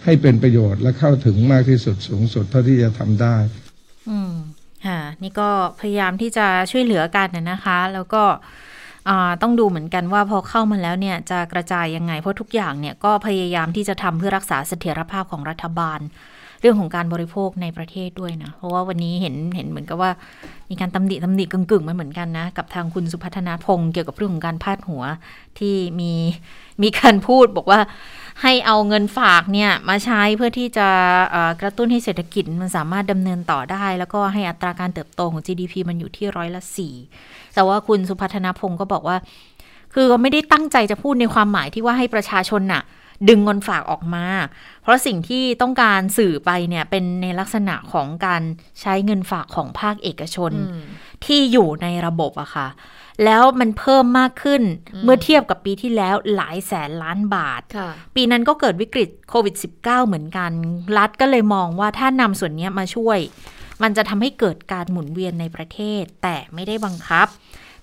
[0.04, 3.36] ให้เป็นประโยชน์และเข้าถึงมากที่สุดสูงสุดเท่าที่จะทำได้
[4.10, 4.34] อืม
[4.88, 8.24] ค่ะนี่ก็พยายามที่จะช่วยเหลือกันนะคะ แล้วก็
[9.42, 16.00] ต้องดูเหมือนกันว่าพอเข้ามาแล้วเนี่ยจะกระจายยังไง เพราะทุกอย่างเนี่ยก็พยายามที่จะทำเพื่อรักษาเสถียรภาพของรัฐบาล
[16.65, 20.12] รื่องของการบริโภคในประเทศด้วยนะ เพราะว่าวันนี้เห็นเห็นเหมือนกับว่า
[20.69, 25.04] มีการตำหนิตำหนิกึ่งๆมาเหมือนกันนะ กับทางคุณสุพัฒนาพงศ์เกี่ยวกับเรื่องของการพาดหัว
[25.60, 26.12] ที่มี
[26.84, 27.80] มีการพูดบอกว่า
[28.41, 30.88] ให้เอาเงินฝากเนี่ยมาใช้เพื่อที่จะ
[31.62, 36.93] กระตุ้นให้เศรษฐกิจมันสามารถดำเนินต่อได้ แล้วก็ให้อัตราการเติบโตของ GDP มันอยู่ที่ร้อยละสี่
[37.54, 39.17] แต่ว่าคุณสุพัฒนาพงศ์ก็บอกว่า
[39.93, 42.84] คือก็ไม่ได้ตั้งใจจะพูดในความหมายที่ว่าให้ประชาชนน่ะ
[43.30, 44.26] ดึงเงินฝากออกมา
[44.82, 48.42] เพราะสิ่งที่ต้องการสื่อไปเนี่ยเป็นในลักษณะของการ
[48.82, 50.52] ใช้เงินฝากของภาคเอกชน
[51.26, 52.68] ที่อยู่ในระบบอะค่ะ
[53.26, 54.62] แล้วมันเพิ่มมากขึ้น
[55.04, 57.62] เมื่อเทียบกับปีที่แล้วหลายแสนล้านบาท
[58.16, 60.52] ปีนั้นก็เกิดวิกฤตโควิด -19 เหมือนกัน
[60.98, 63.20] รัฐก็เลยมองว่าถ้านำส่วนนี้มาช่วย
[63.84, 67.28] มันจะทำให้เกิดการหมุนเวียนในประเทศ แต่ไม่ได้บังคับ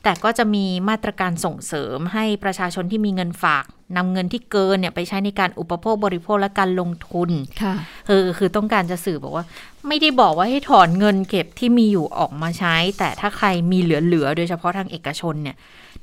[0.02, 3.64] แต่ก็จะมีมาตรการส่งเสริมให้ประชาชนที่มีเงินฝาก
[3.96, 7.30] นำเงินที่เกินเนี่ยไปใช้ในการอุปโภคบริโภคและการลงทุน
[7.62, 7.74] ค่ะ
[8.08, 9.44] คือคือต้องการจะสื่อบอกว่า
[9.88, 15.56] ไม่ได้บอกว่าให้ถอนเงินเก็บที่มีอยู่ออกมาใช้ แต่ถ้าใครมีเหลือๆโดยเฉพาะทางเอกชนเนี่ย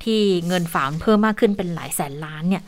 [0.03, 2.63] ที่เงินฝากเพิ่มมากขึ้นเป็นหลายแสนล้านเนี่ย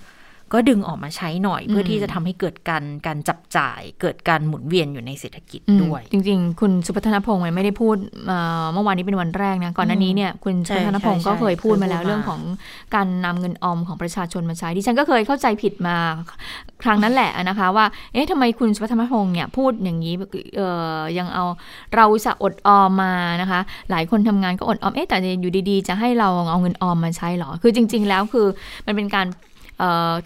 [0.53, 7.97] ก็ดึงออกมาใช้หน่อยเพื่อที่จะทำให้เกิดการการจับจ่าย เกิดการหมุนเวียนอยู่ในเศรษฐกิจด้วย จริง ๆ คุณสุพัฒนพงศ์ไม่ได้พูด
[8.73, 12.41] เมื่อวานนี้เป็นวันแรกนะก่อนหน้านี้เนี่ยคุณสุพัฒนพงศ์ก็เคยพูดมาแล้วเรื่องของ
[12.95, 15.95] การนำเงินออมของประชาชนมาใช้ดิฉันก็เคยเข้าใจผิดมา
[16.83, 20.13] ครั้งนั้นแหละนะคะ ว่าเอ๊ะทำไมคุณสุพัฒนพงศ์เนี่ยพูดอย่างนี้
[21.17, 21.45] ยังเอา
[21.95, 23.59] เราจะอดออมมานะคะ
[23.91, 28.47] หลายคนทำงานก็อดออมเอ๊ะแต่อยู่ดีๆ จะให้เราเอาเงินออมมาใช้หรอ คือจริง ๆ แล้วคือ
[28.87, 29.27] มันเป็นการ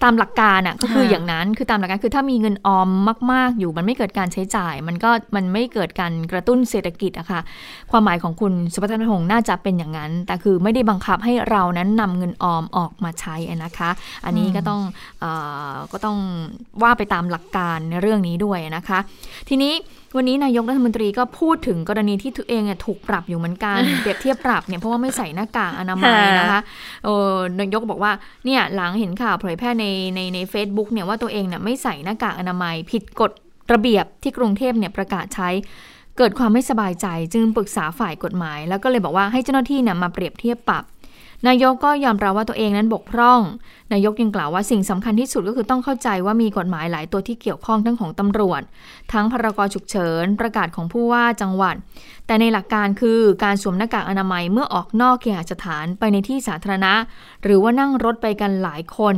[0.03, 2.89] ตามหลักการอะก็คืออย่างนั้นคือตามหลักการคือถ้ามีเงินออม
[3.31, 7.41] มาก ๆ อยู่มันไม่เกิดการใช้จ่าย มันก็มันไม่เกิดการกระตุ้นเศรษฐกิจอะค่ะ
[7.91, 13.89] ความหมายของคุณสุพัฒนพงศ์น่าจะเป็นอย่างนั้น แต่คือไม่ได้บังคับให้เรานั้นนำเงินออมออกมาใช้นะคะ
[14.25, 14.81] อันนี้ก็ต้อง
[15.23, 15.25] อ
[15.91, 16.17] ก็ต้อง
[16.83, 18.99] ว่าไปตามหลักการในเรื่องนี้ด้วยนะคะ
[19.49, 19.73] ทีนี้
[20.15, 26.61] วันนี้นายกรัฐมนตรีก็พูดถึงกรณีที่ตัวเองถูกปรับอยู่เหมือนกันเปรียบเทียบปรับเนี่ยเพราะว่าไม่ใส่หน้ากากอนามัยนะคะ
[27.03, 28.11] เออนายกบอกว่า
[28.45, 33.31] เนี่ยหลังเห็นข่าวเผยแพร่ในในในเฟซบุ๊กเนี่ยว่าตัวเองเนี่ยไม่ใส่หน้ากากอนามัย ผิดกฎ
[33.73, 35.49] ระเบียบที่กรุงเทพเนี่ยประกาศใช้
[36.17, 40.83] เกิดความไม่สบายใจจึงปรึกษาฝ่ายกฎหมาย แล้วก็เลยบอกว่าให้เจ้าหน้าที่เนี่ยมาเปรียบเทียบปรับ
[41.47, 43.41] นายกก็ยอมรับว่าตัวเองนั้นบกพร่อง
[43.93, 48.61] นายกยังกล่าวว่าสิ่งสำคัญที่สุดก็คือต้องเข้าใจว่ามีกฎหมายหลายตัวที่เกี่ยวข้องทั้งของตำรวจ
[49.13, 51.75] ทั้งพรกฉุกเฉิน ประกาศของผู้ว่าจังหวัด
[52.27, 56.93] แต่ในหลักการคือการสวมหน้ากากอนามัยเมื่อออกนอกเคหสถานไปในที่สาธารณะ
[57.43, 59.15] หรือว่านั่งรถไปกันหลายคน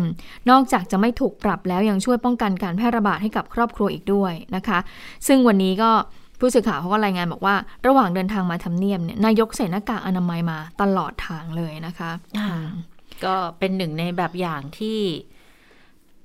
[0.49, 4.79] นอกจากจะไม่ถูกปรับแล้วยังช่วยป้องกันการแพร่ระบาดให้กับครอบครัวอีกด้วยนะคะ
[5.27, 5.91] ซึ่งวันนี้ก็
[6.39, 7.55] ผู้สื่อข่าวเขาก็รายงานบอกว่า
[7.87, 12.11] ระหว่างเดินทางมาทำเนียบเนี่ยนายกใส่หน้ากากอนามัยมาตลอดทางเลยนะคะ
[13.25, 14.99] ก็เป็นหนึ่งในแบบอย่างที่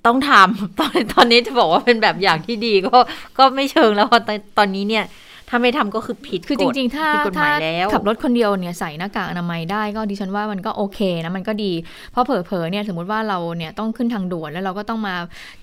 [0.06, 2.98] ต้องทำตอนตอนนี้จะบอกว่าเป็นแบบอย่างที่ดีก็
[3.38, 5.04] ก็ไม่เชิงแล้วตอนตอนนี้เนี่ย
[5.52, 7.48] ถ้าไม่ทำก็คือผิดคือจริง ๆ ถ้าถ้า
[7.92, 11.72] ขับรถคนเดียวเนี่ยใส่หน้ากากอนามัยได้ก็ดิฉันว่ามันก็โอเคนะมันก็ดี
[12.12, 15.14] เพราะเผลอๆเนี่ยสมมติว่าเราเนี่ยต้องขึ้นทางด่วนแล้วเราก็ต้องมา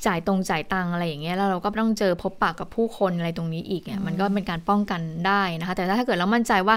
[0.05, 6.75] จ่ายตรงจ่ายตังอะไรอย่างเงี้ยแล้วเราก็ต้องเจอพบปะกับผู้คนอะไรตรงนี้อีกเนี่ยมันก็เป็นการป้องกันได้นะคะ แต่ถ้าเกิดเรามั่นใจว่า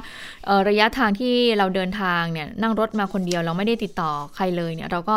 [0.68, 5.16] ระยะทางที่เราเดินทางเนี่ยนั่งรถมาคนเดียวเราไม่ได้ติดต่อใครเลยเนี่ยเราก็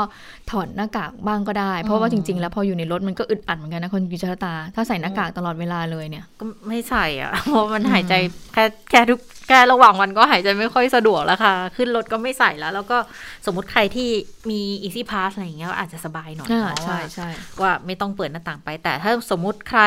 [0.52, 8.14] ถอดหน้ากากบ้างก็ได้ เพราะว่าจริง ๆ แล้วพออยู่ในรถมันก็อึดอัดเหมือนกันนะคนกิจตา ถ้าใส่หน้ากากตลอดเวลาเลยเนี่ยก็ไม่ใส่อะเพราะมันหายใจ
[8.54, 12.98] แค่แค่ทุกแค่ระหว่างวันก็หายใจไม่ค่อยสะดวกแล้วค่ะ ขึ้นรถก็ไม่ใส่แล้ว แล้วก็
[13.46, 14.10] สมมติใครที่
[14.50, 17.30] มี easy pass อะไรอย่างเงี้ยอาจจะสบายหน่อยเนาะใช่ใช่
[17.62, 19.82] ว่าไม่ต้องเปิดหน้าต่างไป แต่ถ้าสมมุติใคร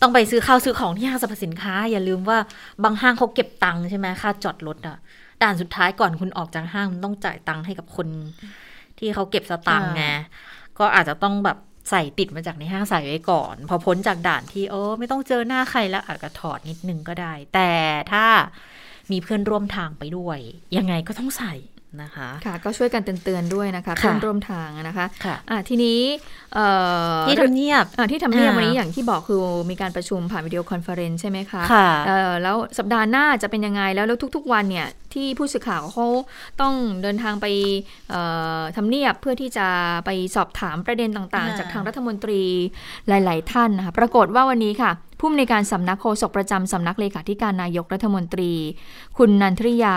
[0.00, 2.38] ต้องไปซื้อข้าวซื้อของที่ห้างสรรพสินค้า อย่าลืมว่า
[2.84, 4.96] บางห้างเขาเก็บตังค์ใช่ไหมค่าจอดรถอะ
[5.42, 8.08] ด่านสุดท้ายก่อนคุณออกจากห้างต้องจ่ายตังค์ให้กับคน
[8.98, 10.04] ที่เขาเก็บสตังค์ไง
[10.78, 11.58] ก็อาจจะต้องแบบ
[11.90, 17.72] ใส่ติดมาจากในห้างใส่ไว้ก่อน พอพ้นจากด่านที่เออไม่ต้องเจอหน้าใครแล้วอาจจะถอดนิดนึงก็ได้ แต่
[18.12, 18.26] ถ้า
[19.10, 20.38] มีเพื่อนร่วมทางไปด้วย
[20.76, 21.54] ยังไงก็ต้องใส่
[22.02, 26.00] นะคะค่ะก็ช่วยกันเตือนๆด้วยนะคะเพื่อนร่วมทางนะคะค่ะะทีนี้
[27.26, 29.40] ที่ทำเนียบที่ทำเนียบวันนี้อย่างที่บอกคือ
[29.70, 31.88] มีการประชุมผ่านวิดีโอคอนเฟอเรนซ์ใช่ไหมคะค่ะ
[32.42, 36.06] แล้วสัปดาห์หน้าจะเป็นยังไงแล้วแล้วทุก ๆ วันเนี่ย ที่ผู้สื่อข่าวเขา
[36.60, 37.46] ต้องเดินทางไป
[38.76, 39.66] ทำเนียบเพื่อที่จะ
[40.06, 42.42] ไปสอบถามประเด็นต่างๆ จากทางรัฐมนตรี
[43.08, 48.52] หลาย ๆ ท่านนะคะปรากฏว่าวันนี้ค่ะผู้อำนวยการสำนักโฆษกประจำสำนักเลขาธิการนายกรัฐมนตรี
[49.18, 49.96] คุณนันทริยา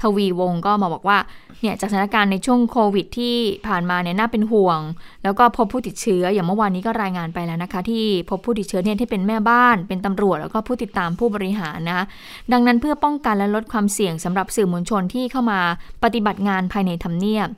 [0.00, 1.18] ทวีวงศ์ก็มาบอกว่า
[1.60, 4.80] เนี่ยจากสถานการณ์ในช่วงโควิดที่ผ่านมาเนี่ยน่าเป็นห่วง
[5.24, 12.04] แล้วก็พบผู้ติดเชื้ออย่างเมื่อวานนี้ก็รายงานไปแล้วนะคะ ที่พบผู้ติดเชื้อเนี่ยที่เป็นแม่บ้าน เป็นตำรวจแล้วก็ผู้ติดตามผู้บริหารนะคะ
[12.52, 15.60] ดังนั้นเพื่อป้องกันและลดความเสี่ยงสำหรับสื่อมวลชนที่เข้ามา
[16.04, 17.48] ปฏิบัติงานภายในทำเนียบ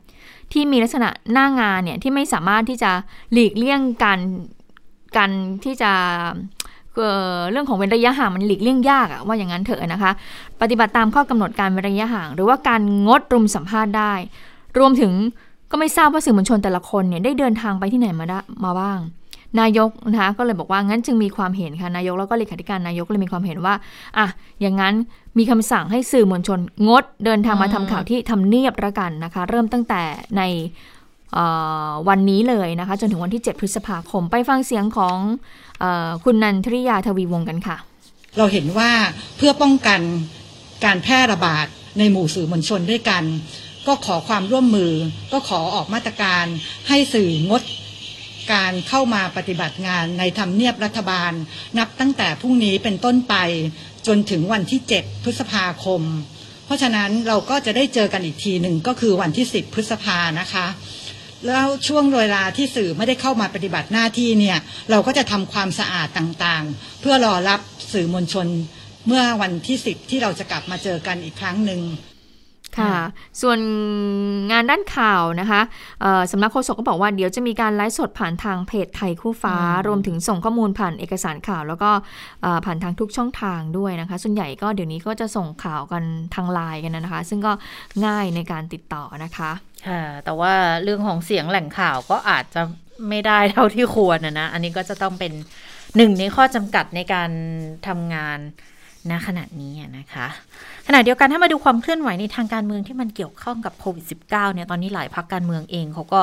[0.52, 2.90] ที่มีลักษณะหน้างานเนี่ยที่ไม่สามารถที่จะ
[3.32, 4.18] หลีกเลี่ยงการ
[5.16, 5.30] การ
[5.64, 5.92] ที่จะ
[7.50, 10.12] เรื่องของเว้นระยะห่างมันหลีกเลี่ยงยากอะว่าอย่างนั้นเถอะนะคะ
[10.60, 14.12] ปฏิบัติตามข้อกำหนดการเว้นระยะห่าง หรือว่าการงดรุมสัมภาษณ์ได้
[14.78, 15.12] รวมถึง
[15.70, 18.98] ก็ไม่ทราบว่าสื่อมวลชนแต่ละคนเนี่ยได้เดินทางไปที่ไหนมาได้มาบ้าง
[19.60, 23.74] นายกนะคะก็เลยบอกว่างั้นจึงมีความเห็นค่ะนายกแล้วก็เลขาธิการนายกเลยมีความเห็นว่า
[24.18, 24.26] อะ
[24.60, 24.94] อย่างนั้น
[25.38, 30.02] มีคำสั่งให้สื่อมวลชนงดเดินทางมาทำข่าวที่ทำเนียบระกันนะคะ เริ่มตั้งแต่
[30.36, 30.42] ใน
[32.08, 35.16] วันนี้เลยนะคะ จนถึงวันที่ 7 พฤษภาคม ไปฟังเสียงของ
[35.82, 35.84] อ
[36.24, 37.76] คุณนันทริยาทวีวงกันค่ะ
[38.38, 38.90] เราเห็นว่า
[39.36, 40.00] เพื่อป้องกัน
[40.84, 41.66] การแพร่ระบาด
[41.98, 43.24] ในหมู่สื่อมวลชนด้วยกัน
[43.86, 44.92] ก็ขอความร่วมมือ
[45.32, 46.44] ก็ขอออกมาตรการ
[46.88, 47.62] ให้สื่องด
[48.52, 51.32] การเข้ามาปฏิบัติงานในทำเนียบรัฐบาล
[51.78, 53.34] นับตั้งแต่พรุ่งนี้เป็นต้นไป
[54.06, 56.02] จนถึงวันที่ 7 พฤษภาคม
[56.66, 60.66] เพราะฉะนั้นเราก็จะได้เจอกันอีกทีหนึ่งก็คือวันที่ 10 พฤษภานะคะ
[61.46, 64.58] แล้วช่วงเวลาที่สื่อไม่ได้เข้ามาปฏิบัติหน้าที่เนี่ย
[64.90, 67.60] เราก็จะทำความสะอาดต่างๆ เพื่อรอรับ
[67.92, 68.46] สื่อมวลชน
[69.06, 71.80] เมื่อวันที่สิบที่เราจะกลับมาเจอกันอีกครั้งหนึ่ง
[72.78, 72.96] ค่ะ
[73.42, 73.58] ส่วน
[74.50, 75.60] งานด้านข่าวนะคะ
[76.30, 79.56] สำนักโฆษกก็บอกว่าเดี๋ยวจะมีการไลฟ์สดผ่านทางเพจไทยคู่ฟ้า
[79.88, 81.90] รวมถึงส่งข้อมูลผ่านเอกสารข่าว แล้วก็
[82.64, 86.02] ผ่านทางทุกช่องทางด้วยนะคะ ส่วนใหญ่ก็เดี๋ยวนี้ก็จะส่งข่าวกัน
[86.34, 87.52] ทางไลน์กันนะคะ ซึ่งก็
[88.06, 89.50] ง่ายในการติดต่อนะคะ
[89.88, 92.62] ค่ะแต่ว่าเรื่องของเสียงแหล่งข่าวก็อาจจะ
[93.08, 95.32] ไม่ได้เท่าที่ควรนะนะ อันนี้ก็จะต้องเป็น
[95.96, 97.30] หนึ่งในข้อจำกัดในการ
[97.88, 98.38] ทำงาน
[99.10, 100.26] ณขณะนี้นะคะ
[100.86, 106.20] ขณะเดียวกันถ้ามาดูความเคลื่อนไหวในทางการเมืองที่มันเกี่ยวข้องกับโควิด -19 เนี่ยตอนนี้หลายพักการเมืองเองเขาก็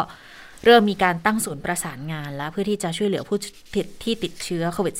[0.65, 3.37] เริ่มมีการตั้งศูนย์ประสานงานแล้ว เพื่อที่จะช่วยเหลือผู้
[3.75, 4.95] ติดที่ติดเชื้อโควิด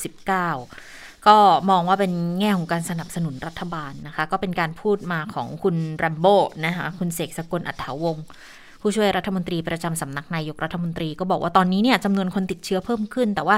[0.60, 1.38] -19 ก็
[1.70, 8.26] มองว่าเป็นแง่ของการสนับสนุนรัฐบาลนะคะ ก็เป็นการพูดมาของคุณแรมโบ้นะคะคุณเสกสกลอัฐาวงศ์
[8.82, 13.58] ผู้ช่วยรัฐมนตรีประจำสำนักนายกรัฐมนตรีก็บอกว่าตอนนี้เนี่ยจำนวนคนติดเชื้อเพิ่มขึ้น แต่ว่า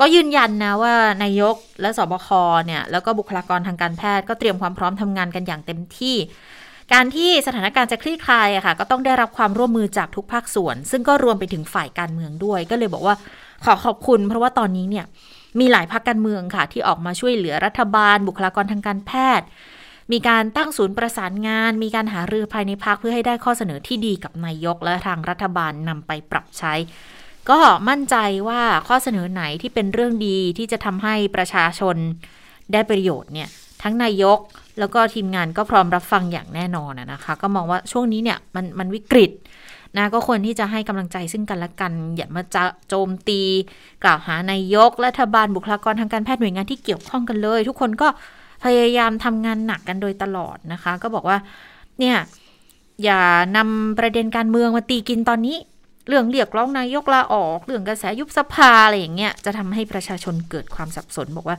[0.00, 2.28] ก็ยืนยันนะว่านายกและสบค
[2.66, 6.16] เนี่ยแล้วก็บุคลากรทางการแพทย์ก็เตรียมความพร้อมทำงานกันอย่างเต็มที่
[6.92, 13.14] การที่สถานการณ์จะคลี่คลายอะค่ะ ก็ต้องได้รับความร่วมมือจากทุกภาคส่วน ซึ่งก็รวมไปถึงฝ่ายการเมืองด้วย ก็เลยบอกว่า
[13.64, 15.04] ขอขอบคุณ เพราะว่าตอนนี้เนี่ย
[15.60, 19.46] มีหลายพรรคการเมืองค่ะ ที่ออกมาช่วยเหลือรัฐบาล บุคลากรทางการแพทย์
[20.12, 26.74] มีการตั้งศูนย์ประสานงาน มีการหารือภายในพักเพื่อให้ได้ข้อเสนอที่ดีกับนายกและทางรัฐบาลนำไปปรับใช้
[27.50, 28.16] ก็มั่นใจ
[28.48, 31.96] ว่าข้อเสนอไหนที่เป็นเรื่องดีที่จะทำให้ประชาชน
[32.72, 33.48] ได้ประโยชน์เนี่ย
[33.82, 34.38] ทั้งนายก
[34.78, 39.30] แล้วก็ทีมงานก็พร้อมรับฟังอย่างแน่นอนนะคะ ก็มองว่าช่วงนี้เนี่ยมันมันวิกฤต
[39.96, 43.40] นะก็ควรที่จะให้กำลังใจซึ่งกันและกัน อย่ามาจะโจมตี
[44.04, 48.08] กล่าวหานายกรัฐบาลบุคลากรทางการแพทย์หน่วยงานที่เกี่ยวข้องกันเลย ทุกคนก็
[48.64, 51.38] พยายามทำงานหนักกันโดยตลอดนะคะ ก็บอกว่า
[52.00, 52.16] เนี่ย
[53.04, 53.22] อย่า
[53.56, 55.56] นำประเด็นการเมืองมาตีกินตอนนี้
[56.08, 61.58] เรื่องเรียกร้องนายกลาออก เรื่องกระแสยุบสภาอะไรอย่างเงี้ยจะทำให้ประชาชนเกิดความสับสนบอกว่า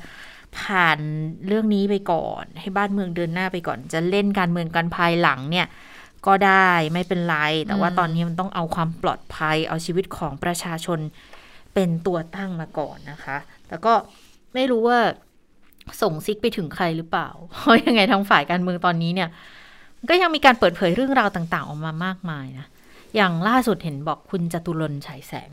[0.57, 0.99] ผ่าน
[1.47, 5.67] เรื่องนี้ไปก่อน ให้บ้านเมืองเดินหน้าไปก่อน จะเล่นการเมืองกันภายหลังเนี่ย
[6.27, 7.35] ก็ได้ไม่เป็นไร
[7.67, 10.99] แต่ว่าตอนนี้มันต้องเอาความปลอดภัย เอาชีวิตของประชาชน
[11.73, 13.37] เป็นตัวตั้งมาก่อนนะคะ
[13.67, 13.93] แต่ก็
[14.53, 14.99] ไม่รู้ว่า
[16.01, 19.29] ส่งซิกไปถึงใครหรือเปล่า เพราะยังไงทางฝ่ายการเมืองตอนนี้เนี่ย
[20.09, 22.67] ก็ยังมีการเปิดเผยเรื่องราวต่าง ๆ ออกมามากมายนะ
[23.15, 25.51] อย่างล่าสุดเห็นบอกคุณจาตุรนต์ ฉายแสง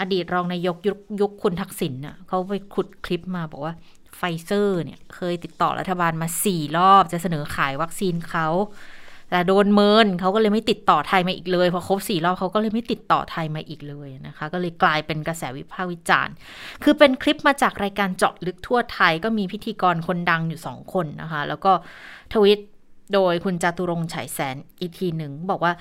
[0.00, 3.74] อดีตรองนายกยุคยุคคุณทักษิณน่ะเขาไปขุดคลิปมาบอกว่า
[4.16, 8.48] ไฟเซอร์เนี่ยเคยติดต่อรัฐบาลมาสี่รอบจะเสนอขายวัคซีนเขา
[9.30, 16.34] แต่โดนเมินเขาก็เลยไม่ติดต่อไทยมาอีกเลยพอครบสี่รอบเขาก็เลยไม่ติดต่อไทยมาอีกเลยนะคะ ก็เลยกลายเป็นกระแสวิพากษ์วิจารณ์
[16.82, 21.72] คือเป็นคลิปมาจากรายการเจาะลึกทั่วไทยก็มีพิธีกรคนดังอยู่สองคนนะคะ แล้วก็
[22.34, 22.60] ทวิต
[23.14, 25.72] โดยคุณจาตุรนต์ ฉายแสงอีกทีหนึ่งบอกว่า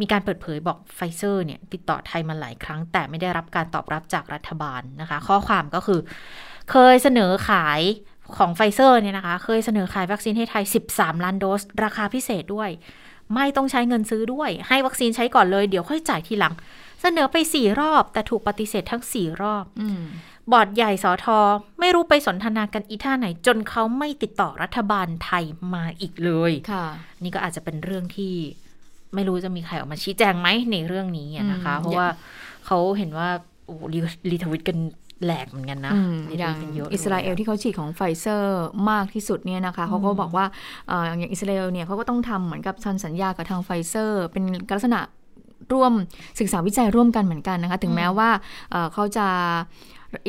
[0.00, 6.00] มีการเปิดเผยบอกไฟเซอร์เนี่ยติดต่อไทยมาหลายครั้ง แต่ไม่ได้รับการตอบรับจากรัฐบาลนะคะ ข้อความก็คือ
[6.70, 7.80] เคยเสนอขาย
[8.36, 12.70] ของไฟเซอร์เนี่ยนะคะ เคยเสนอขายวัคซีนให้ไทย 13 ล้านโดส ราคาพิเศษด้วย
[13.34, 16.54] ไม่ต้องใช้เงินซื้อด้วย ให้วัคซีนใช้ก่อนเลยเดี๋ยวค่อยจ่ายทีหลัง
[17.02, 19.82] เสนอไปสี่รอบ แต่ถูกปฏิเสธทั้งสี่รอบอ
[20.52, 21.38] บอร์ดใหญ่สอทอ
[21.80, 26.86] ไม่รู้ไปสนทนากันอีท่าไหน จนเขาไม่ติดต่อรัฐบาลไทยมาอีกเลยค่ะ
[27.22, 28.34] นี่ก็อาจจะเป็นเรื่องที่
[29.14, 32.08] ไม่รู้จะมีใครออกมาชี้แจงไหมในเรื่องนี้นะคะ เพราะว่า
[32.66, 33.28] เขาเห็นว่า
[33.66, 33.76] โอ้
[34.30, 34.78] รีทวิตกัน
[35.24, 35.92] แหลกเหมือนกันนะ
[36.38, 36.56] อย่าง
[36.94, 40.44] อิสราเอลที่เขาฉีดของไฟเซอร์มากที่สุดเนี่ยนะคะเขาก็บอกว่า
[41.18, 45.00] อย่างอิสราเอลเนี่ยเขาก็ต้องทำเหมือนกับทำสัญญากับทางไฟเซอร์ เป็นลักษณะ
[45.72, 45.92] ร่วม
[46.40, 48.30] ศึกษาวิจัยร่วมกันเหมือนกันนะคะ ถึงแม้ว่า
[48.92, 49.26] เขาจะ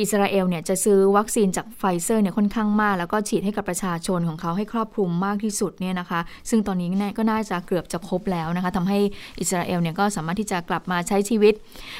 [0.00, 6.20] อิสราเอลเนี่ยจะซื้อวัคซีนจากไฟเซอร์เนี่ยค่อนข้างมาก แล้วก็ฉีดให้กับประชาชนของเขาให้ครอบคลุมมากที่สุดเนี่ยนะคะ
[6.50, 8.98] ซึ่งตอนนี้เนี่ยก็น่าจะเกือบจะครบแล้วนะคะทำให้
[9.40, 11.54] อิสราเอลเนี่ยก็สามารถที่จะกลับมาใช้ชีวิต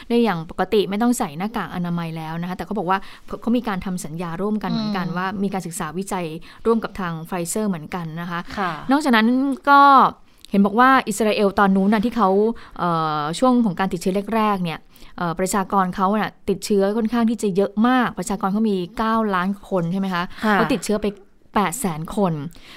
[0.09, 6.27] ได้อย่างปกติไม่ต้องใส่หน้ากากอนามัยแล้วนะคะแต่เขาบอกว่าเขาเขามีการทำสัญญาร่วมกันเหมือนกันว่ามีการศึกษาวิจัย
[6.67, 9.29] ร่วมกับทางไฟเซอร์เหมือนกันนะคะค่ะนอกจากนั้น
[9.71, 9.81] ก็
[10.51, 12.29] เห็นบอกว่าอิสราเอลตอนนู้นนะที่เขา
[12.79, 14.86] เอ่อช่วงของการติดเชื้อแรกๆเนี่ยเอ่อ
[15.39, 18.77] ประชากรเขาน่ะติดเชื้อค่อนข้างที่จะเยอะมาก ประชากรเขามี
[19.07, 21.07] 9 ล้านคนใช่ไหมคะค่ะเขาติดเชื้อไป
[21.57, 22.33] 8 0 0แสนคน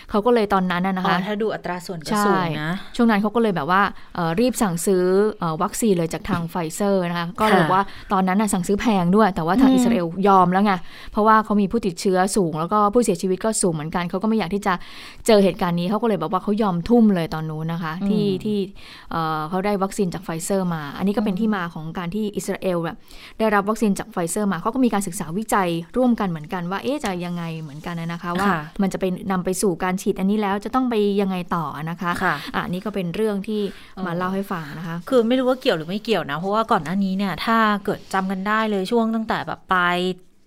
[0.10, 3.82] เขาก็เลยตอนนั้นน่ะนะอ๋อคะถ้าดูอัตราส่วนก็ใช่สูงนะ ช่วงนั้นเขาก็เลยแบบว่า
[4.16, 5.04] เอ่อรีบสั่งซื้อ
[5.40, 10.74] เออวัคซีนเลยจากทางไฟเซอร์นะคะ ก็เลยบอกว่าตอนนั้นน่ะสั่งซื้อแพงด้วย แต่ว่าทางอืมอิสราเอลยอมแล้วไง
[11.12, 14.74] เพราะว่าเขามีผู้ติดเชื้อสูง แล้วก็ผู้เสียชีวิตก็สูงเหมือนกัน เขาก็ไม่อยากที่จะ
[15.28, 18.58] เจอเหตุการณ์นี้ เขาก็เลยบอกว่าเขายอมทุ่มเลยตอนนู้นนะคะ ที่ที่
[19.12, 22.98] เอ่อเขาได้วัคซีนจากไฟเซอร์มา อันนี้ก็เป็นที่มาของการที่อิสราเอลแบบ
[23.40, 33.62] ได้รับวัคซีนจากไฟเซอร์มา เขาก็มีการศึกษาวิจัยร่วมกันเหมือนกันว่า เอ๊ะจะยังไงเหมือนกันนะคะว่าค่ะมันจะไปนำไปสู่การฉีดอันนี้แล้วจะต้องไปยังไงต่อนะคะค่ะอะนี่ก็เป็นเรื่องที่
[34.06, 39.98] มาเล่าให้ฟังนะคะ คือไม่รู้ว่าเกี่ยวหรือไม่เกี่ยวนะ เพราะว่าก่อนหน้านี้เนี่ยถ้าเกิดจำกันได้เลยช่วงตั้งแต่แบบปลาย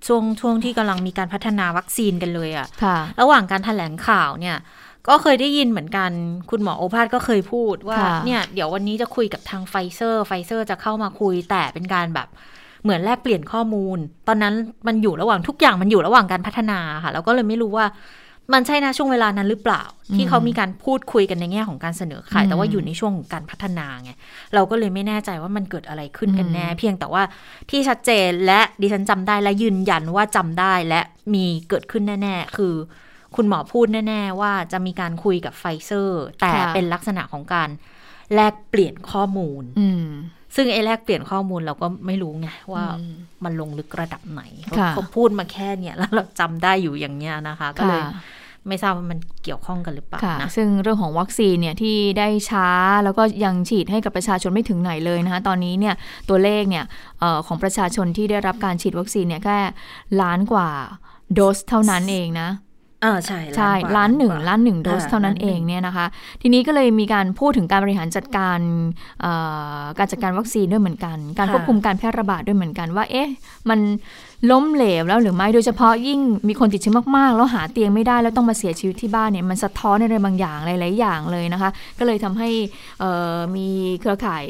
[0.07, 4.57] ช่วงช่วงที่กำลังมีการพัฒนาวัคซีนกันเลยอะค่ะ ระหว่างการแถลงข่าวเนี่ย
[5.09, 6.11] ก็เคยได้ยินเหมือนกัน
[6.51, 12.29] คุณหมอโอภาสก็เคยพูดว่าค่ะเนี่ยเดี๋ยววันนี้จะคุยกับทางไฟเซอร์ ไฟเซอร์จะเข้ามาคุยแต่เป็นการแบบ
[12.83, 14.55] เหมือนแลกเปลี่ยนข้อมูล ตอนนั้น
[14.87, 17.87] มันอยู่ระหว่างทุกอย่างมันอยู่ระหว่างการพัฒนาค่ะแล้วก็เลยไม่รู้ว่า
[18.53, 19.83] มันใช่นะช่วงเวลานั้นหรือเปล่า
[20.15, 24.11] ที่เขามีการพูดคุยกันในแง่ของการเสนอขาย แต่ว่าอยู่ในช่วงของการพัฒนาไง
[24.55, 27.23] เราก็เลยไม่แน่ใจว่ามันเกิดอะไรขึ้นกันแน่ เพียงแต่ว่า
[27.71, 31.01] ที่ชัดเจนและดิฉันจำได้และยืนยันว่าจำได้และ
[31.35, 32.75] มีเกิดขึ้นแน่ ๆ คือ
[33.37, 37.69] คุณหมอพูดแน่ ๆ ว่าจะมีการคุยกับไฟเซอร์ แต่ค่ะเป็นลักษณะของการ
[38.35, 40.07] แลกเปลี่ยนข้อมูลอืม
[40.57, 48.23] ซึ่งไอ้แลกเปลี่ยนข้อมูลเราก็ไม่รู้ไงว่าอืมมันลงลึกระดับไหนเขาค่ะเขาพูดมาแค่เนี่ยแล้วเราจำได้อยู่อย่างเนี้ยนะคะก็เลยค่ะ
[48.69, 52.69] ไม่ทราบว่ามันเกี่ยวข้องกันหรือเปล่าค่ะนะซึ่งเรื่องของวัคซีนเนี่ยที่ได้ช้า
[53.05, 55.95] แล้วก็ยังฉีดให้กับประชาชนไม่ถึงไหนเลยนะคะตอนนี้เนี่ย
[56.29, 56.85] ตัวเลขเนี่ย
[57.21, 59.59] เออของประชาชนที่ได้รับการฉีดวัคซีนเนี่ยแค่
[60.21, 60.69] ล้านกว่า
[61.35, 66.07] โดสเท่านั้นเองนะเออใช่ใช่กว่ล้านหนึ่งกว่ล้านหนึ่งโดสอ่าเท่านั้นล้านหเอนึ่งงเนี่ยนะคะ
[66.43, 68.59] ทีนี้ก็เลยมีการพูดถึงการบริหารจัดการ
[69.21, 69.33] เอ่
[69.81, 73.29] อการจัดการวัคซีนด้วยเหมือนกัน การควบคุมการแพร่ระบาดด้วยเหมือนกันว่า เอ๊ะ
[73.69, 73.81] มัน
[74.51, 82.49] ล้มเหลวแล้วหรือไม่โดยเฉพาะยิ่งมีคนติดเชื้อมากๆ แล้วหาเตียงไม่ได้แล้วต้องมาเสียชีวิตที่บ้านเนี่ยมันสะท้อนอะไรบางอย่างหลายๆอย่างเลยนะคะ ก็เลยทำให้
[83.01, 83.69] เอ่อมี
[84.01, 84.45] เครือข่าย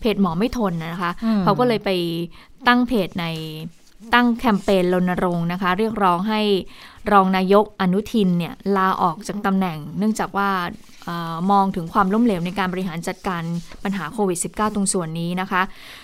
[0.00, 1.90] เพจหมอไม่ทนนะคะอืมเขาก็เลยไป
[2.68, 3.26] ตั้งเพจใน
[4.14, 6.40] ตั้งแคมเปญรณรงค์นะคะ เรียกร้องให้
[7.12, 10.50] รองนายกอนุทินเนี่ยลาออกจากตำแหน่ง เนื่องจากว่า
[11.08, 13.42] ออมองถึงความล้มเหลวในการบริหารจัดการ
[13.84, 15.62] ปัญหาโควิด -19 ตรงส่วนนี้นะคะ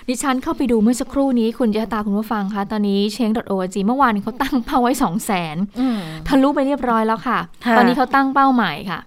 [0.09, 9.01] ดิฉันเข้าไปดูเมื่อสักครู่นี้คุณยะตาคุณผู้ฟังคะตอนนี้เชง .org เมื่อวานเขาตั้งเป้าไว้2 0 0 0 0 0อืมทะลุไปเรียบร้อยแล้วค่ะะตอนนี้เขาตั้งเป้าใหม่ค่ะ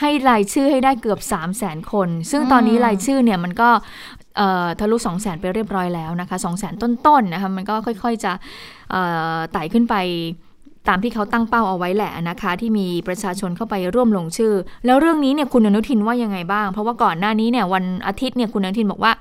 [0.00, 3.70] ให้รายชื่อให้ได้เกือบ 3 0 0 0 0 0คน ซึ่งตอนนี้รายชื่อเนี่ยมันก็
[4.80, 8.32] ทะลุ 2 0 0 0 0 0ไปเรียบร้อยแล้วนะคะ 2 0 0 0 0 0ต้นๆนะคะมันก็ค่อยๆจะ
[9.52, 9.94] ไต่ขึ้นไป
[10.88, 14.54] ตามที่เขาตั้งเป้าเอาไว้แหละนะคะ ที่มีประชาชนเข้าไปร่วมลงชื่อ
[14.86, 19.12] แล้วเรื่องนี้เนี่ยคุณอนุทินว่ายังไงบ้าง เพราะว่าก่อนหน้านี้เนี่ยวันอาทิตย์เนี่ยคุณอนุทินบอกว่า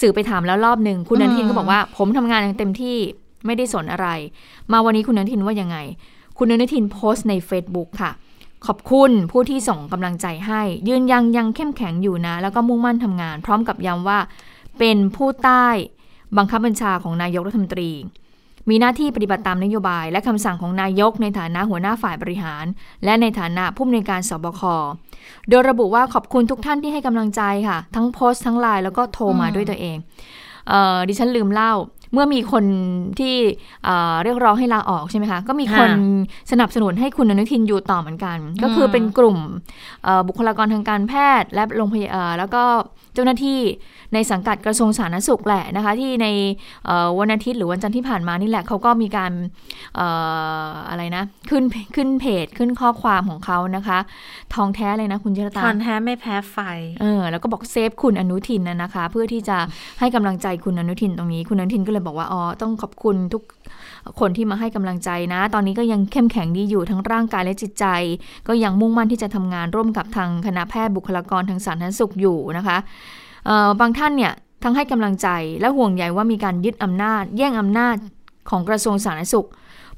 [0.00, 2.96] สื่อไปถามแล้วรอบหนึ่งคุณอนุทินก็บอกว่า ผมทำงานอย่างเต็มที่
[3.46, 4.08] ไม่ได้สนอะไร
[4.72, 5.76] มาวันนี้คุณอนุทินว่ายังไง
[6.38, 8.10] คุณอนุทินโพสต์ใน Facebook ค่ะ
[8.66, 14.18] ขอบคุณผู้ที่ส่งกำลังใจให้ ยืนยังยังเข้มแข็งอยู่นะ แล้วก็มุ่งมั่นทำงาน พร้อมกับย้ำว่า
[14.78, 15.66] เป็นผู้ใต้
[16.36, 17.90] บังคับบัญชาของนายกรัฐมนตรี
[18.68, 22.64] มีหน้าที่ปฏิบัติตามนโยบาย และคำสั่งของนายกในฐานะหัวหน้าฝ่ายบริหาร
[23.04, 24.62] และในฐานะผู้อำนวยการสบค
[25.48, 29.96] โดยระบุว่าขอบคุณทุกท่านที่ให้กำลังใจค่ะ ทั้งโพสต์ทั้งไลน์แล้วก็โทรมาด้วยตัวเอง
[30.68, 31.72] เออดิฉันลืมเล่า
[32.12, 32.64] เมื่อมีคน
[33.18, 33.34] ที่
[33.84, 39.38] เอ่อเรียกร้องให้ลาออกใช่ไหมคะ ก็มีคนค่ะสนับสนุนให้คุณอนุทินอยู่ต่อเหมือนกัน ก็คือเป็นกลุ่ม
[40.04, 42.64] เอ่อบุคลากรทางการแพทย์และโรงพยาเอ่อแล้วก็
[43.14, 43.60] เจ้าหน้าที่
[44.14, 46.26] ในสังกัดกระทรวงสาธารณสุขแหละนะคะ ที่ใน
[46.86, 49.32] เอ่อวันอาทิตย์หรือวันจันทร์ที่ผ่านมานี่แหละเขาก็มีการ
[49.96, 50.06] เอ่
[50.68, 53.98] ออะไรนะ ขึ้นขึ้นเพจขึ้นข้อความของเขานะคะ
[54.54, 56.58] ทองแท้เลยนะคุณเจรตาทานแท้ไม่แพ้ไฟ
[57.00, 59.56] เออแล้วก็บอกเซฟคุณอนุทินนะนะคะ เพื่อที่จะ
[60.00, 63.42] ให้กำลังใจคุณอนุทินตรงนี้ คุณอนุทินก็เลยบอกว่าอ๋อต้องขอบคุณทุก
[64.20, 67.86] คนที่มาให้กำลังใจนะ ตอนนี้ก็ยังเข้มแข็งดีอยู่ทั้งร่างกายและจิตใจ
[68.48, 72.76] ก็ยังมุ่งมั่นที่จะทำงานร่วมกับทางคณะแพทย์บุคลากรทางสาธารณสุขอยู่นะคะ
[73.80, 75.28] บางท่านเนี่ยทั้งให้กำลังใจ
[75.60, 77.96] และห่วงใยว่ามีการยึดอำนาจ แย่งอำนาจ
[78.50, 79.48] ของกระทรวงสาธารณสุข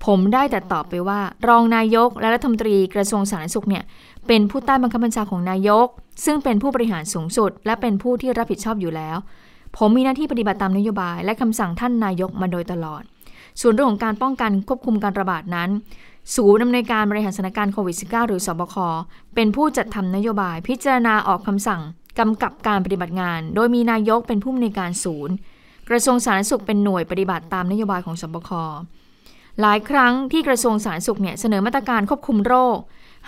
[0.06, 3.84] ผมได้แต่ตอบไปว่า รองนายกและรัฐมนตรีกระทรวงสาธารณสุขเนี่ย
[4.26, 5.86] เป็นผู้ใต้บังคับบัญชาของนายก
[6.24, 9.16] ซึ่งเป็นผู้บริหารสูงสุด และเป็นผู้ที่รับผิดชอบอยู่แล้ว
[9.78, 13.02] ผมมีหน้าที่ปฏิบัติตามนโยบาย และคำสั่งท่านนายกมาโดยตลอด
[13.60, 15.70] ส่วนเรื่องของการป้องกันควบคุมการระบาดนั้น
[16.34, 18.76] ศูนย์อำนวยการบริหารสถานการณ์โควิด -19 หรือสบค
[19.34, 21.82] เป็นผู้จัดทำนโยบาย พิจารณาออกคำสั่ง
[22.18, 25.34] กำกับการปฏิบัติงาน โดยมีนายกเป็นผู้อำนวยการศูนย์
[25.88, 28.50] กระทรวงสาธารณสุขเป็นหน่วยปฏิบัติตามนโยบายของสบค
[29.60, 32.78] หลายครั้งที่กระทรวงสาธารณสุขเนี่ยเสนอมาตรการควบคุมโรค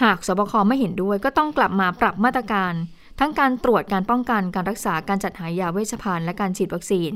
[0.02, 2.72] หากสบคไม่เห็นด้วยก็ต้องกลับมาปรับมาตรการ
[3.18, 7.10] ทั้งการตรวจการป้องกันการรักษาการจัดหายาเวชภัณฑ์และการฉีดวัคซีน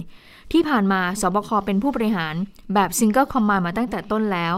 [0.52, 2.34] ที่ผ่านมาสบคเป็นผู้บริหาร
[2.74, 4.54] แบบ single command มาตั้งแต่ต้นแล้ว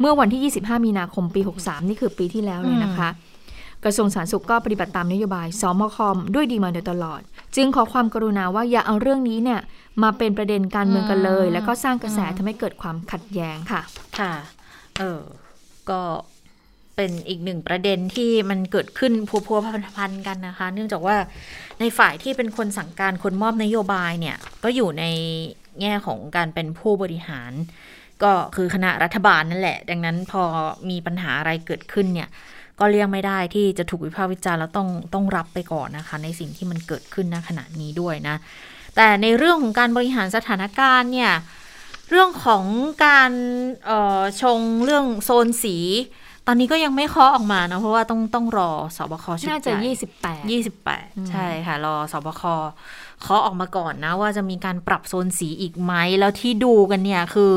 [0.00, 3.08] เมื่อวันที่ 25 มีนาคมปี 63 นี่คือปีที่แล้วเลยนะคะ
[3.84, 7.20] กระทรวงสาธารณสุขก็ปฏิบัติตามนโยบายสบคด้วยดีมาโดยตลอด
[7.56, 9.60] จึงขอความกรุณาว่าอย่าเอาเรื่องนี้เนี่ย
[10.02, 13.82] มาเป็นประเด็นการเมืองกันเลย แล้วก็สร้างกระแสทำให้เกิดความขัดแย้งค่ะ
[14.18, 14.32] ค่ะ
[14.98, 15.20] เออ
[15.90, 16.00] ก็
[16.96, 19.58] เป็นอีกหนึ่งประเด็นที่มันเกิดขึ้นพัวพัว
[19.96, 21.16] พันๆกันนะคะ เนื่องจากว่า
[21.80, 25.04] ในฝ่ายที่เป็นคนสั่งการคนมอบนโยบายเนี่ย ก็อยู่ใน
[25.80, 27.52] แง่ของการเป็นผู้บริหาร
[28.22, 30.42] ก็คือคณะรัฐบาลนั่นแหละ ดังนั้นพอ
[30.90, 32.28] มีปัญหาอะไรเกิดขึ้นเนี่ย
[32.78, 38.36] ก็เลี่ยงไม่ได้ที่จะถูกวิพากษ์วิจารณ์แล้วต้องต้องรับไปก่อนนะคะ ในสิ่งที่มันเกิดขึ้นณขณะนี้ด้วยนะ
[38.96, 41.32] แต่ในเรื่องของการบริหารสถานการณ์เนี่ย
[42.10, 42.64] เรื่องของ
[43.06, 43.32] การ
[43.88, 45.76] ออชงเรื่องโซนสี
[46.46, 52.42] ตอนนี้ก็ยังไม่เคาะออกมานะเพราะว่าต้องต้องรอสบคชุดน่าจะใหญ่28 28ใช่ค่ะ รอสบค
[53.22, 57.54] เคาะออกมาก่อนนะ ว่าจะมีการปรับโซนสีอีกไหมแล้วที่ดูกันเนี่ยคือ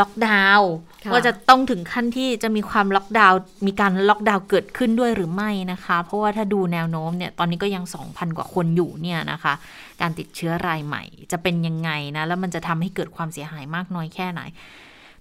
[0.00, 0.70] ล็อกดาวน์
[1.04, 9.54] ค่ะว่าจะต้องถึงขั้นที่จะมีความล็อกดาวน์มีการล็อกดาวน์เกิดขึ้นด้วยหรือไม่นะคะ เพราะว่าถ้าดูแนวโน้มเนี่ยตอนนี้ก็ยัง 2,000 กว่าคนอยู่เนี่ยนะคะ
[10.00, 11.02] การติดเชื้อรายใหม่
[11.32, 14.40] จะเป็นยังไงนะ แล้วมันจะทำให้เกิดความเสียหายมากน้อยแค่ไหน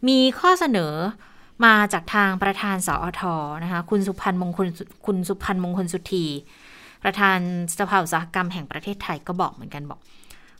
[0.07, 0.93] มีข้อเสนอ
[1.65, 3.21] มาจากทางประธานสอท
[3.63, 4.67] นะคะคุณสุพันธ์มงคล
[5.05, 6.25] คุณสุพันธ์มงคลสุธี
[7.03, 7.39] ประธาน
[7.79, 9.99] สภาอุตสาหกรรมแห่งประเทศไทยก็บอกเหมือนกันบอก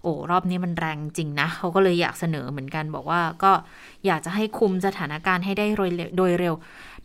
[0.02, 3.52] โอ้รอบนี้มันแรงจริงนะเขาก็เลยอยากเสนอเหมือนกัน บอกว่าก็
[4.06, 5.66] อยากจะให้คุมสถานการณ์ให้ได้
[6.18, 6.56] โดยเร็ว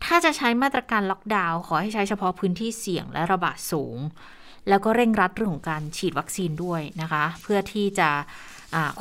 [0.03, 3.97] ถ้าจะใช้มาตรการล็อกดาวน์ขอให้ใช้เฉพาะพื้นที่เสี่ยงและระบาดสูง
[4.69, 8.09] แล้วก็เร่งรัดเรื่องของการฉีดวัคซีนด้วยนะคะ เพื่อที่จะ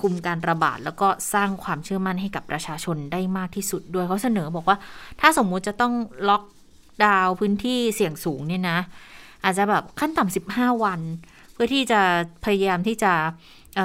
[0.01, 4.77] คุมการระบาด แล้วก็สร้างความเชื่อมั่นให้กับประชาชนได้มากที่สุดด้วยเขาเสนอบอกว่า
[5.21, 5.93] ถ้าสมมุติจะต้อง
[6.29, 6.43] ล็อก
[7.05, 8.79] ดาวพื้นที่เสี่ยงสูงเนี่ยนะ
[9.45, 11.01] อาจจะแบบขั้นต่ำ15วัน
[11.53, 12.01] เพื่อที่จะ
[12.45, 13.12] พยายามที่จะ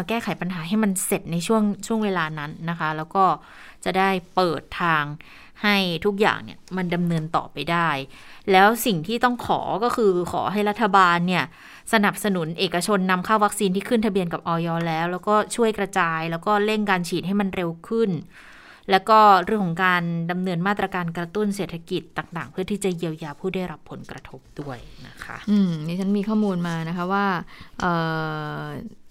[0.08, 3.26] แก้ไขปัญหาให้มันเสร็จในช่วงช่วงเวลานั้นนะคะ แล้วก็
[3.84, 5.04] จะได้เปิดทาง
[5.64, 7.90] ให้ทุกอย่างเนี่ยมันดำเนินต่อไปได้
[8.52, 11.44] แล้วสิ่งที่ต้องขอก็คือขอให้รัฐบาลเนี่ย
[11.94, 18.12] สนับสนุนเอกชนนำเข้าวัคซีนที่ขึ้นทะเบียนกับออยแล้ว แล้วก็ช่วยกระจาย แล้วก็เร่งการฉีดให้มันเร็วขึ้น
[18.92, 24.78] แล้วก็เรื่องของการดำเนินมาตรการกระตุ้นเศรษฐกิจต่าง ๆ เพื่อที่จะเยียวยาผู้ได้รับผลกระทบด้วย
[25.08, 27.26] นะคะอืมดิฉันมีข้อมูลมานะคะว่า
[27.80, 27.92] เอ่
[28.58, 28.62] อ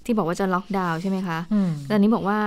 [0.04, 2.40] ที่บอกว่าจะล็อกดาวน์ใช่ไหมคะอืมตอนนี้บอกว่า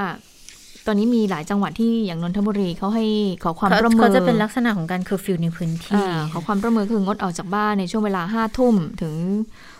[0.88, 3.06] ตอนนี้มีหลายจังหวัดที่อย่างนนทบุรีเขาให้
[3.44, 9.75] ขอความร่วมมือเขาจะเป็นลักษณะของการเคอร์ฟิวในพื้นที่อ่าขอความร่วมมือคืองดออกจากบ้านในช่วงเวลาห้าทุ่มถึงเอ่อ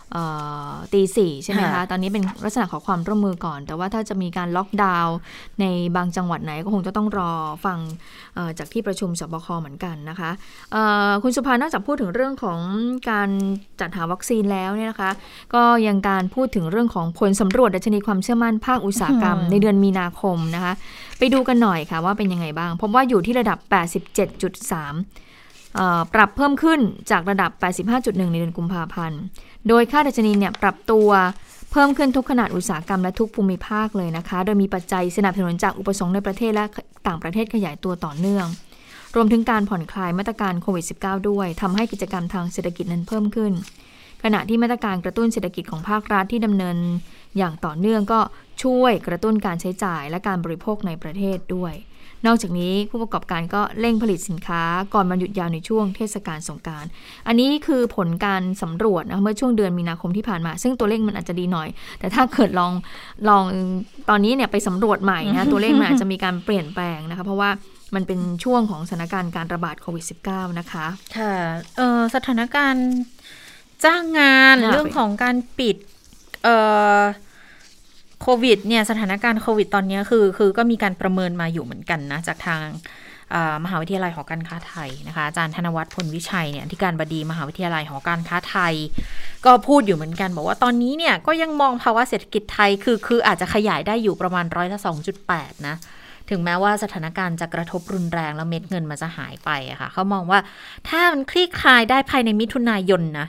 [0.94, 5.16] ตีสี่ใช่ไหมคะค่ะตอนนี้เป็นลักษณะขอความร่วมมือก่อน แต่ว่าถ้าจะมีการล็อกดาวน์
[5.62, 7.32] ในบางจังหวัดไหนก็คงจะต้องรอ
[7.66, 7.78] ฟัง
[8.36, 10.32] เอ่อจากที่ประชุมสบคเหมือนกันนะคะ
[10.72, 12.60] เอ่อคุณสุภานอกจากพูดถึงเรื่องของ
[13.12, 13.30] การ
[13.80, 15.12] จัดหาวัคซีนแล้วเนี่ยนะคะ
[15.56, 20.74] ก็ยังการพูดถึงเรื่องของผลสำรวจดัชนีความเชื่อมั่นภาคอุตสาหกรรม ในเดือนมีนาคมนะคะ
[21.18, 23.68] ไปดูกันหน่อยค่ะว่าเป็นยังไงบ้างพบว่าอยู่ที่ระดับ 87.3
[25.76, 26.80] เอ่อปรับเพิ่มขึ้น
[27.12, 27.52] จากระดับ
[27.92, 29.22] 85.1 ในเดือนกุมภาพันธ์
[29.68, 31.10] โดยค่าดัชนีเนี่ยปรับตัว
[31.72, 36.66] เพิ่มขึ้นทุกขนาดอุตสาหกรรมและทุกภูมิภาคเลยนะคะ โดยมีปัจจัยสนับสนุนจากอุปสงค์ในประเทศและ
[37.08, 38.46] ต่างประเทศขยายตัวต่อเนื่อง
[39.16, 43.54] รวมถึงการผ่อนคลายมาตรการโควิด -19 ด้วยทำให้กิจกรรมทางเศรษฐกิจนั้นเพิ่มขึ้น
[44.24, 46.78] ขณะที่มาตรการกระตุ้นเศรษฐกิจของภาครัฐที่ดำเนิน
[47.38, 48.20] อย่างต่อเนื่องก็
[48.64, 51.74] ช่วยกระตุ้นการใช้จ่ายและการบริโภคในประเทศด้วย
[52.28, 54.62] นอกจากนี้ผู้ประกอบการก็เร่งผลิตสินค้า
[54.94, 56.86] ก่อนวันหยุดยาวในช่วงเทศกาลสงกราร
[57.28, 61.70] อันนี้คือผลการสำรวจนะเมื่อช่วงเดือนมีนาคมที่ผ่านมา ซึ่งตัวเลขมันอาจจะดีหน่อย
[62.00, 62.72] แต่ถ้าเกิดลอง
[63.30, 63.44] ลอง
[64.10, 67.50] ตอนนี้เนี่ยไปสำรวจใหม่นะตัวเลขมันอาจจะมีการเปลี่ยนแปลงนะคะเพราะว่า
[67.96, 70.86] มันเป็นช่วงของสถานการณ์การระบาดโควิด -19 นะคะ
[71.18, 71.34] ค่ะ
[71.78, 72.88] เอ่อสถานการณ์
[73.86, 75.76] จ้างงานน่าเรื่องของการปิด
[76.44, 76.56] เอ่
[76.98, 77.00] อ
[78.28, 82.64] โควิดเนี่ยสถานการณ์โควิดตอนนี้คือคือก็มีการประเมินมาอยู่เหมือนกันนะ จากทาง
[83.64, 88.74] มหาวิทยาลัยหอการค้าไทยนะคะอาจารย์ธนวัฒน์พลวิชัยเนี่ยที่การบดีมหาวิทยาลัยหอการค้าไทย
[89.46, 95.76] ก็พูดอยู่เหมือนกัน บอกว่าตอนนี้เนี่ยก็ยังมองภาวะเศรษฐกิจไทยคือคืออาจจะขยายได้อยู่ประมาณร้อยละสองจุดแปดนะ
[96.30, 100.40] ถึงแม้ว่าสถานการณ์จะกระทบรุนแรงแล้วเม็ดเงินมันจะหายไปอะค่ะเขามองว่า
[100.90, 103.28] ถ้ามันคลี่คลายได้ภายในมิถุนายนนะ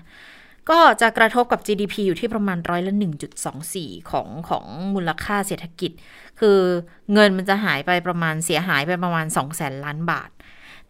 [0.71, 2.93] ก็จะกระทบกับ GDP อยู่ที่ประมาณร้อยละ
[3.51, 4.65] 1.24 ของของ
[4.95, 5.91] มูลค่าเศรษฐกิจ
[6.41, 6.59] คือ
[7.13, 10.31] เงินมันจะหายไปประมาณเสียหายไปประมาณ 2 0 0แสนล้านบาท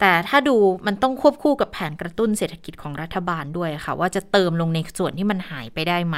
[0.01, 0.57] แต่ถ้าดู
[0.87, 6.17] มันต้องควบคู่กับแผนกระตุ้นเศรษฐกิจของรัฐบาลด้วยค่ะ ว่าจะเติมลงในส่วนที่มันหายไปได้ไหม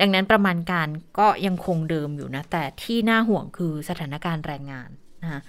[0.00, 0.88] ดังนั้นประมาณการ
[1.18, 4.88] ก็ยังคงเดิมอยู่นะ แต่ที่น่าห่วงคือสถานการณ์แรงงาน
[5.22, 5.42] นะ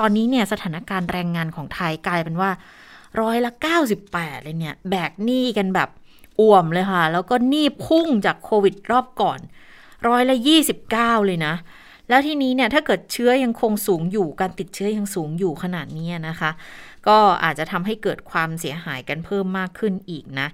[0.00, 2.50] ตอนนี้เนี่ยสถานการณ์แรงงานของไทยกลายเป็นว่า
[3.20, 3.52] ร้อยละ
[3.98, 5.88] 98 เลยเนี่ย แบกหนี้กันแบบ
[6.40, 9.40] อ่วมเลยค่ะ แล้วก็หนี้พุ่งจากโควิดรอบก่อน
[10.08, 10.36] ร้อยละ
[10.82, 11.54] 29 เลยนะ
[12.08, 16.50] แล้วทีนี้เนี่ยถ้าเกิดเชื้อยังคงสูงอยู่การติดเชื้อยังสูงอยู่ขนาดนี้นะคะ
[17.08, 20.48] ก็อาจจะทำให้เกิดความเสียหายกันเพิ่มมากขึ้นอีกนะ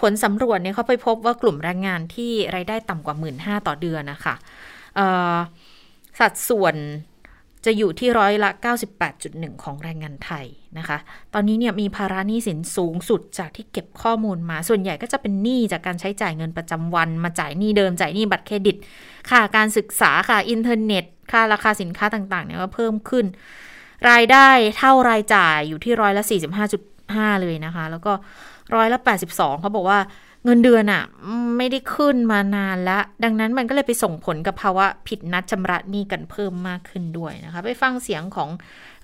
[0.00, 4.34] ผลสำรวจเนี่ยเขาไปพบว่ากลุ่มแรงงานที่รายได้ต่ำกว่า 1 5ื่นต่อเดือนนะคะ
[6.20, 6.74] สัดส่วน
[7.64, 8.50] จะอยู่ที่ร้อยละ
[9.06, 10.46] 98.1 ของแรงงานไทย
[10.78, 10.98] นะคะ
[11.34, 18.76] ตอนนี้เนี่ยมีภาระหนี้สินสูงสุดจากที่เก็บข้อมูลมา ส่วนใหญ่ก็จะเป็นหนี้จากการใช้จ่ายเงินประจำวัน มาจ่ายหนี้เดิมจ่ายหนี้บัตรเครดิต
[19.30, 23.24] ค่าการศึกษาค่ะอินเทอร์เน็ต ค่าราคาสินค้าต่างๆเนี่ยก็เพิ่มขึ้น
[24.10, 24.48] รายได้
[24.78, 26.22] เท่ารายจ่ายอยู่ที่ร้อยละ
[26.82, 28.12] 45.5 เลยนะคะ แล้วก็
[28.74, 28.98] ร้อยละ
[29.30, 29.98] 82เขาบอกว่า
[30.44, 31.02] เงินเดือนอะ
[31.58, 38.48] ไม่ได้ขึ้นมานานแล้วดังนั้นมันก็เลยไปส่งผลกับภาวะผิดนัดชำระหนี้กันเพิ่มมากขึ้นด้วยนะคะ ไปฟังเสียงของ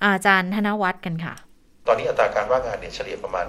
[0.04, 1.34] อาจารย์ธนวัฒน์กันค่ะ
[1.86, 3.46] ตอนนี้อัตราการว่างงานเนี่ยเฉลี่ยประมาณ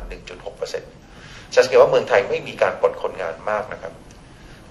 [0.76, 3.94] 1.6%จะสังเกตว่าเมืองไทยไม่มีการปลดคนงานมากนะครับ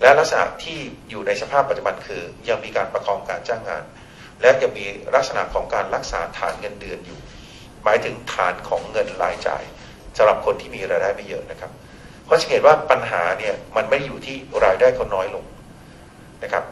[0.01, 0.79] และลักษณะที่
[1.11, 3.85] อยู่ในสภาพปัจจุบันคือ ยังมีการประคองการจ้างงาน
[4.41, 7.19] และยังมีลักษณะของการรักษาฐานเงินเดือนอยู่
[7.85, 9.63] หมายถึงฐานของเงินรายจ่าย
[10.17, 11.71] สำหรับคนที่มีรายได้ไม่เยอะนะครับ
[12.29, 15.45] เพราะสังเกตว่าปัญหาเนี่ยมันไม่อยู่ที่รายได้เขาน้อยลง
[16.43, 16.65] นะครับ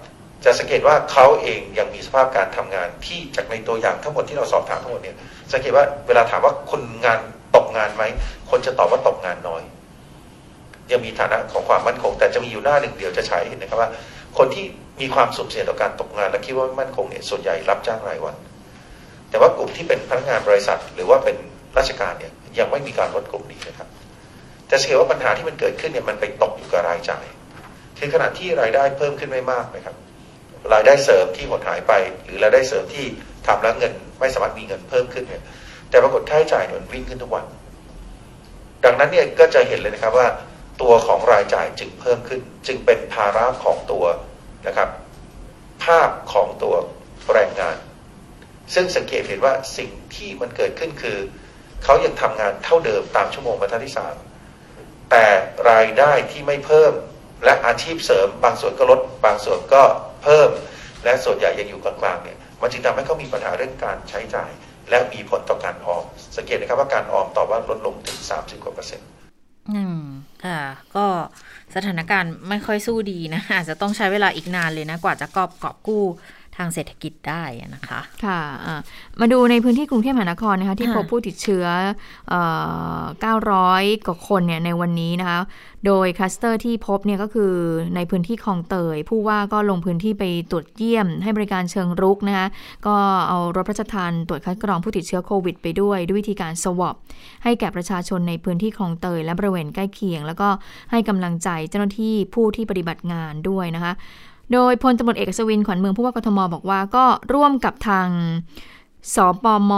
[0.44, 5.16] จะสังเกตว่าเขาเองยังมีสภาพการทำงานที่จากในตัวอย่างทั้งหมดที่เราสอบถามทั้งหมดเนี่ย
[5.52, 7.20] สังเกตว่าเวลาถามว่าคนงาน
[7.56, 8.04] ตกงานไหม
[8.50, 9.62] คนจะตอบว่าตกงานน้อย
[10.90, 13.90] ยังมีฐานะของความมั่นคง แต่จะมีอยู่หน้าหนึ่งเดียวจะใช้เห็นนะครับว่า
[14.38, 14.64] คนที่
[15.00, 18.36] มีความสุ่มเสี่ยงต่อการตกงาน และคิดว่ามั่นคงเนี่ยส่วนใหญ่รับจ้างรายวัน
[19.30, 21.36] แต่ว่ากลุ่มที่เป็นพนักงานบริษัท หรือว่าเป็น
[21.78, 23.88] ราชการเนี่ยยังไม่มีการลดกลุ่มนี้นะครับ
[24.70, 27.24] จะเสียว่าปัญหาที่มันเกิดขึ้นเนี่ยมันไปตกอยู่กับรายจ่าย
[27.98, 29.96] คือขณะที่รายได้เพิ่มขึ้นไม่มากนะครับ
[30.72, 31.92] รายได้เสริมที่หดหายไป
[32.24, 33.04] หรือรายได้เสริมที่
[33.46, 35.42] ทำแล้วเงิน ไม่สามารถมีเงินเพิ่มขึ้นเนี่ย
[35.90, 37.44] แต่ปรากฏค่าใช้จ่ายมันวิ่งขึ้นทุกวัน
[38.84, 40.28] ดังนั้นเนี่ยก็จะเห็นเลยนะครับว่า
[40.82, 44.04] ตัวของรายจ่ายจึงเพิ่มขึ้น จึงเป็นภาระของตัว
[44.66, 44.88] นะครับ
[45.84, 46.74] ภาพของตัว
[47.32, 47.76] แรงงาน
[48.74, 51.18] ซึ่งสังเกตเห็นว่าสิ่งที่มันเกิดขึ้นคือ
[51.84, 54.14] เขายังทำงานเท่าเดิมตามชั่วโมงบรรทัดที่สาม
[55.10, 55.26] แต่
[55.70, 56.92] รายได้ที่ไม่เพิ่ม
[57.44, 59.82] และอาชีพเสริม บางส่วนก็ลด บางส่วนก็
[60.22, 60.50] เพิ่ม
[61.04, 64.50] และส่วนใหญ่ยังอยู่กลางๆเนี่ยมันจึงทำให้เขามีปัญหาเรื่องการใช้จ่าย
[64.90, 66.04] และมีผลต่อการออม
[66.36, 69.08] สังเกตนะครับว่าการออมต่อว่าลดลงถึง 30กว่าเปอร์เซ็นต์
[69.70, 70.00] อืม
[70.44, 70.60] ค่ะ
[70.96, 71.06] ก็
[71.74, 76.04] สถานการณ์ไม่ค่อยสู้ดีนะอาจจะต้องใช้เวลาอีกนานเลยนะ กว่าจะกอบกอบกู้
[76.56, 77.42] ทางเศรษฐกิจได้
[77.74, 78.40] นะคะค่ะ
[79.20, 81.66] มาดูในพื้นที่กรุงเทพมหานครนะคะที่พบผู้ติดเชื้อ
[83.26, 85.40] 900 กว่าคนเนี่ยในวันนี้นะคะ
[85.86, 87.52] โดยคลัสเตอร์ที่พบเนี่ยก็คือ
[87.96, 92.46] ในพื้นที่คลองเตย ผู้ว่าก็ลงพื้นที่ไปตรวจเยี่ยม ให้บริการเชิงรุกนะคะ
[92.86, 92.96] ก็
[93.28, 96.94] เอารถพระราชทานตรวจคัดกรองผู้ติดเชื้อโควิดไปด้วย ด้วยวิธีการสวอป
[97.44, 100.48] ให้แก่ประชาชนในพื้นที่คลองเตย และบริเวณใกล้เคียง แล้วก็
[100.90, 103.94] ให้กำลังใจเจ้าหน้าที่ผู้ที่ปฏิบัติงานด้วยนะคะ
[104.52, 108.08] โดยพลตำรวจเอกสวินขวัญเมืองผู้ว่ากทมบอกว่าก็ร่วมกับทาง
[109.14, 109.72] สปม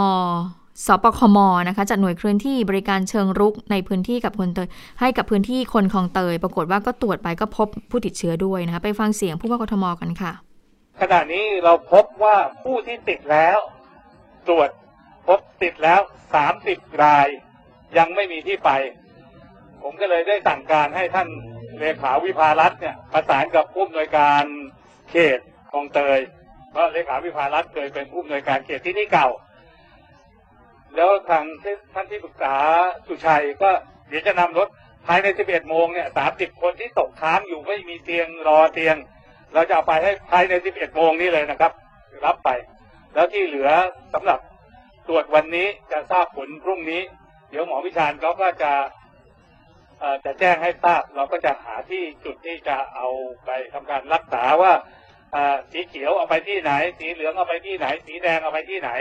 [0.85, 4.67] สปคมนะคะจัดหน่วยเคลื่อนที่บริการเชิงรุกในพื้นที่กับคนเตย
[4.99, 10.31] ให้กับพื้นที่คนคลองเตย ปรากฏว่าก็ตรวจไปก็พบผู้ติดเชื้อด้วยนะคะไปฟังเสียงผู้ว่ากทมกันค่ะ
[10.99, 13.57] ขณะนี้เราพบว่าผู้ที่ติดแล้ว
[14.47, 14.69] ตรวจ
[15.27, 16.01] พบติดแล้ว
[16.33, 17.27] สามสิบราย
[17.97, 18.69] ยังไม่มีที่ไป
[19.81, 21.27] ผมก็เลยได้สั่งการให้ท่าน
[21.79, 24.43] เลขาวิภารัตเนี่ยประสานกับผู้อำนวยการ
[25.11, 25.39] เขต
[25.71, 26.19] คลองเตย
[26.71, 29.29] เพราะเลขาวิภารัตเคยเป็นผู้อำนวยการเขตที่นี่เก่า
[30.95, 31.45] แล้วทาง
[31.93, 32.55] ท่านที่ปรึกษา
[33.07, 33.69] สุชัยก็
[34.09, 34.67] เดี๋ยวจะนำรถ
[35.07, 38.95] ภายใน 11 โมงเนี่ย 30 คนที่ตกค้างอยู่ไม่มีเตียงรอเตียง
[39.53, 41.71] เราจะเอาไปให้ภายใน 11 โมงนี้เลยนะครับ
[42.25, 42.49] รับไป
[43.13, 43.69] แล้วที่เหลือ
[44.13, 44.39] สำหรับ
[45.07, 47.01] ตรวจวันนี้จะทราบผลพรุ่งนี้
[47.49, 48.71] เดี๋ยวหมอวิชาญเขาก็จะ
[50.25, 53.07] จะแจ้งให้ทราบเราก็จะหาที่จุดที่จะเอา
[53.45, 54.73] ไปทำการรักษาว่า
[55.71, 58.91] สีเขียวเอาไปที่ไหน สีเหลืองเอาไปที่ไหน สีแดงเอาไปที่ไหน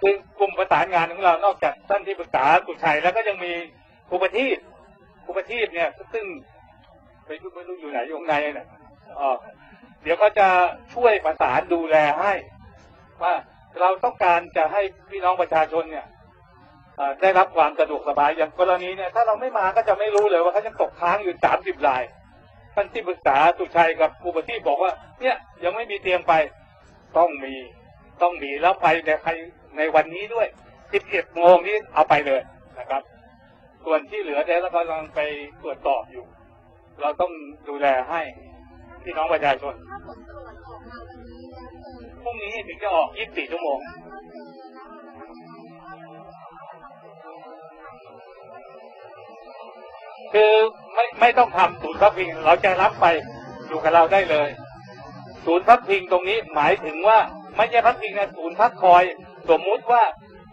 [0.00, 3.52] คือกลุ่มประสานงานของเรานอกจากท่านที่ปรึกษาสุชัยแล้วก็ยังมี
[4.08, 4.58] ครูปทีป
[5.24, 6.24] ครูปทีปเนี่ยซึ่ง
[7.24, 8.66] ไปไม่รู้อยู่ไหนอยู่ไหนเนี่ย
[10.02, 10.48] เดี๋ยวก็จะ
[10.94, 12.32] ช่วยประสานดูแลให้
[13.22, 13.34] ว่า
[13.80, 16.06] เราต้องการจะให้พี่น้องประชาชนเนี่ย
[17.20, 22.02] ได้รับความสะดวกสบายอย่างกรณีเนี่ยถ้าเราไม่มาก็จะไม่รู้เลยว่าเขายังตกค้างอยู่สามสิบราย
[22.74, 26.32] ท่านที่ปรึกษาสุชัยกับครูปฏิบอกว่า เนี่ยยังไม่มีเตียงไป
[27.16, 27.54] ต้องมี
[28.22, 29.30] ต้องมีแล้วไปในใคร
[29.76, 30.46] ในวันนี้ด้วย
[30.90, 32.40] 11โมงนี้เอาไปเลย
[32.78, 33.02] นะครับ
[33.84, 35.20] ส่วนที่เหลือเนี่ยเรากำลังไป
[35.62, 36.24] ตรวจสอบอยู่
[37.00, 37.32] เราต้อง
[37.68, 38.20] ดูแลให้
[39.04, 39.74] พี่น้องประชาชน
[42.22, 43.78] พรุ่งนี้ถึงจะออก24ชั่วโมง
[50.32, 50.52] คือ
[50.94, 53.06] ไม่ไม่ต้องทำศูนย์พักพิงเราจะรับไป
[53.68, 54.48] อยู่กับเราได้เลย
[55.44, 57.18] ศูนย์พักพิงตรงนี้หมายถึงว่า
[57.56, 59.04] ไม่ใช่พักพิงนะศูนย์พักคอย
[59.50, 60.02] สมมุติว่า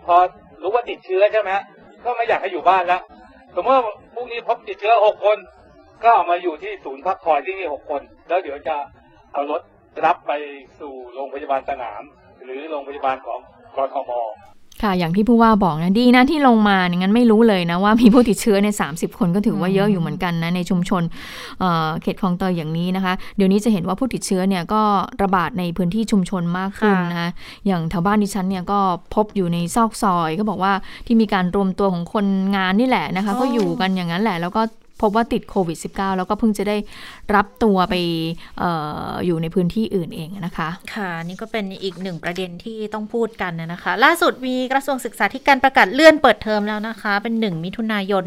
[0.06, 0.16] พอ
[0.62, 1.52] รู้ว่าติดเชื้อใช่ไหม
[2.04, 3.02] ก็ไม่อยากให้อยู่บ้านแล้ว
[3.56, 5.38] สมมติว่าพรุ่งนี้พบติดเชื้อหกคน
[6.04, 8.76] ก็เอามาอยู่ที่ศูนย์พักคอยที่นี่หกคน แล้วเดี๋ยวจะ
[9.34, 9.62] เอารถ
[10.06, 10.32] รับไป
[10.80, 12.02] สู่โรงพยาบาลสนาม
[12.44, 13.40] หรือโรงพยาบาลของ
[13.76, 14.12] กรทม
[14.84, 21.04] ค่ะ อย่างที่ผู้ว่าบอกนะ ดีนะที่ลงมาเนี่ยงั้นไม่รู้เลยนะว่ามีผู้ติดเชื้อใน 30 คนก็ถือว่าเยอะอยู่เหมือนกันนะในชุมชน
[21.60, 24.82] เเขตคลองเตยอย่างนี้นะคะ เดี๋ยวนี้จะเห็นว่าผู้ติดเชื้อเนี่ยก็
[25.24, 27.30] ระบาดในพื้นที่ชุมชนมากขึ้นนะคะ
[27.68, 28.80] อย่างแถวบ้านดิฉันเนี่ยก็
[29.16, 30.74] พบอยู่ในซอกซอย ก็บอกว่า
[31.06, 32.26] ที่มีการรวมตัวของคน
[32.56, 34.62] งานนี่แหละนะคะ ก็อยู่กันอย่างนั้นแหละ แล้วก็
[35.04, 36.78] พบว่าติดโควิด -19 แล้วก็เพิ่งจะได้
[37.36, 37.96] รับตัวไป
[38.62, 38.64] อ
[39.12, 48.26] ออยู่ในพื้นที่อื่นเองนะคะ ค่ะ นี่ก็เป็นอีกหนึ่งประเด็นที่ต้องพูดกันนะคะ ล่าสุดมีกระทรวงศึกษาธิการประกาศเลื่อนเปิดเทอมแล้วนะคะ เป็นหนึ่งมิถุนายน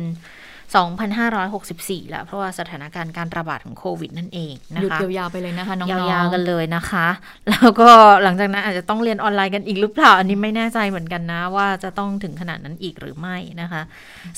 [0.67, 7.07] 2564 แล้ว เพราะว่าสถานการณ์การระบาดของโควิดนั่นเองนะหยุดคะยาวๆไปเลยนะคะน้องยๆาวๆกันเลยนะคะ
[7.51, 7.89] แล้วก็
[8.23, 13.83] หลังจากนั้นอาจจะต้องเรียนออนไลน์กันอีกหรือเปล่า อันนี้ไม่แน่ใจเหมือนกันนะ ว่าจะต้องถึงขนาดนั้นอีกหรือไม่นะคะ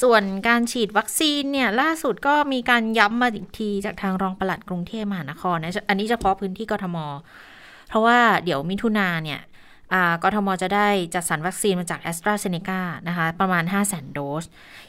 [0.03, 6.99] ส่วนการฉีดวัคซีนเนี่ยล่าสุดก็มีการย้ำมาอีกทีจากทางรองปลัดกรุงเทพมหานครนะอันนี้เฉพาะพื้นที่กทม
[7.89, 9.48] เพราะว่าเดี๋ยวมิถุนาเนี่ยอ่า
[10.23, 14.45] กทมจะได้จัดสรรวัคซีนมาจากแอสตราเซเนกานะคะ ประมาณ 5 0 0 0 0 0 โดส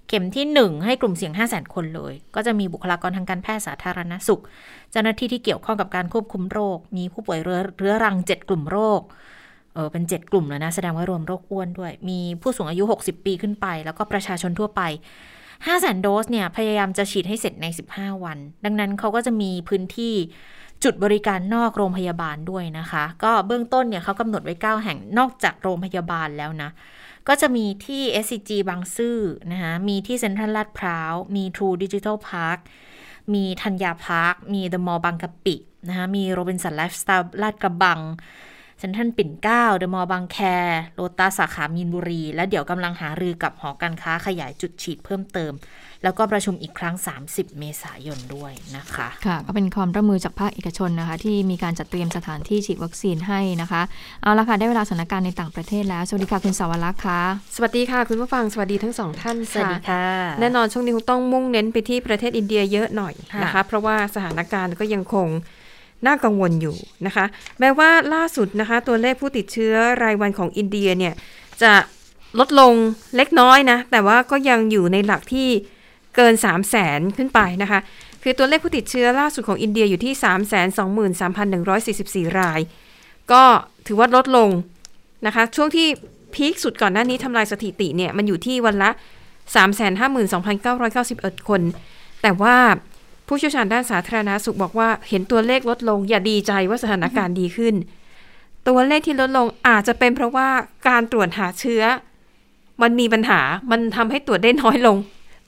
[0.07, 4.41] เข็มที่ 1 ให้กลุ่มเสี่ยง5 0 0 0 0 0 คนเลย ก็จะมีบุคลากรทางการแพทย์สาธารณสุข
[4.91, 9.01] เจ้าหน้าที่ที่เกี่ยวข้องกับการควบคุมโรค มีผู้ป่วยเรื้อเรื้อรัง 7 กลุ่มโรค
[9.73, 14.81] เออเป็น 7 กลุ่มแล้วนะ แสดงว่ารวมโรคอ้วนด้วย มีผู้สูงอายุ 60 ปีขึ้นไป แล้วก็ประชาชนทั่วไป
[15.65, 20.15] 5 0 0 0 0 0 โดสเนี่ยพยายามจะฉีดให้เสร็จใน 15 วัน ดังนั้นเขาก็จะมีพื้นที่
[20.83, 26.69] จุดบริการนอกโรงพยาบาลด้วยนะคะ ก็เบื้องต้นเนี่ยเขากำหนดไว้ 9 แห่งนอกจากโรงพยาบาลแล้วนะ
[27.27, 29.17] ก็จะมีที่ SCG บางซื่อ
[29.51, 32.59] นะคะมีที่เซ็นทรัลลาดพร้าว มี True Digital Park
[33.33, 35.55] มีธัญญาพาร์ค มี The Mall บางกะปิ
[35.87, 37.99] นะคะมีโรบินสันไลฟ์สไตล์ลาดกระบัง
[38.79, 40.37] เซ็นทรัลปิ่นเกล้าเดอะมอลล์บางแค
[40.93, 45.51] โลตัสสาขามีนบุรี และเดี๋ยวกำลังหารือกับหอการค้าขยายจุดฉีดเพิ่มเติม
[46.03, 46.95] แล้วก็ประชุมอีกครั้ง
[47.27, 53.81] 30 เมษายนด้วยนะคะค่ะก็เป็นความร่วมมือจากภาคเอกชนนะคะ ที่มีการจัดเตรียมสถานที่ฉีดวัคซีนให้นะคะ
[54.21, 57.21] เอาละค่ะได้เวลาสถานการณ์ในต่างประเทศแล้วสวัสดีค่ะคุณสาวรักษ์ค่ะ
[57.55, 60.05] สวัสดีค่ะคุณผู้ฟังสวัสดีทั้งสองท่านสวัสดีค่ะ
[60.39, 65.27] แน่นอนช่วงนี้คงต้องมุ่งเน้นไปที่ประเทศอินเดียเยอะหน่อยค่ะนะคะ เพราะว่าสถานการณ์ก็ยังคง
[66.05, 66.75] น่ากังวลอยู่
[67.05, 67.25] นะคะ
[67.59, 69.73] แม้ว่าล่าสุดนะคะ ตัวเลขผู้ติดเชื้อ
[70.03, 71.13] รายวันของอินเดียเนี่ย
[71.61, 71.73] จะ
[72.39, 72.73] ลดลง
[73.15, 75.49] เล็กน้อยนะ แต่ว่าก็ยังอยู่ในหลักที่
[76.21, 77.79] เกิน 3 0 0แสนขึ้นไปนะคะ
[78.23, 81.19] คือตัวเลขผู้ติดเชื้อล่าสุดของอินเดียอยู่ที่ 3 2 3 1
[81.85, 82.59] 4 4 ราย
[83.31, 83.43] ก็
[83.87, 84.49] ถือว่าลดลง
[85.25, 85.87] นะคะ ช่วงที่
[86.33, 88.89] พีคสุดก่อนหน้านี้ทำลายสถิติเนี่ยมันอยู่ที่วันละ
[90.59, 91.61] 352,991 คน
[92.21, 92.55] แต่ว่า
[93.27, 97.75] ผู้เชี่ยวชาญด้านสาธารณาสุขบอกว่าเห็นตัวเลขลดลงอย่าดีใจว่าสถานการณ์ดีขึ้น
[98.67, 100.47] ตัวเลขที่ลดลงอาจจะเป็นเพราะว่า
[100.87, 101.83] การตรวจหาเชื้อ
[102.81, 103.41] มันมีปัญหา
[103.71, 104.97] มันทำให้ตรวจได้น้อยลง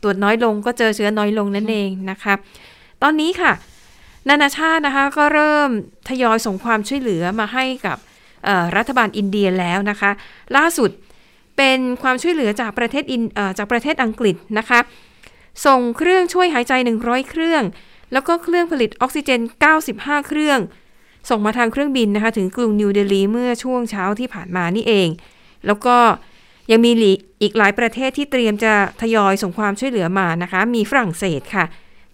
[0.04, 2.34] ตรวจน้อยลงก็เจอเชื้อน้อยลงนั่นเองนะคะ
[3.02, 3.52] ตอนนี้ค่ะ
[4.30, 5.70] นานาชาตินะคะก็เริ่ม
[6.10, 7.98] ทยอยส่งความช่วยเหลือมาให้กับ
[8.78, 10.12] รัฐบาลอินเดียแล้วนะคะ
[10.58, 10.90] ล่าสุด
[11.58, 13.24] เป็นความช่วยเหลือจากประเทศอิน
[13.58, 14.80] จากประเทศอังกฤษนะคะ
[15.66, 17.64] ส่งเครื่องช่วยหายใจ 100 เครื่อง
[18.14, 19.42] แล้วก็เครื่องผลิตออกซิเจน
[19.84, 20.60] 95 เครื่อง
[21.30, 25.08] ส่งมาทางเครื่องบินนะคะ ถึงกรุงนิวเดลีเมื่อช่วงเช้าที่ผ่านมานี่เอง
[25.68, 25.98] แล้วก็
[26.72, 26.92] ยังมี
[27.42, 31.66] อีกหลายประเทศที่เตรียมจะทยอยส่งความช่วยเหลือมานะคะ มีฝรั่งเศสค่ะ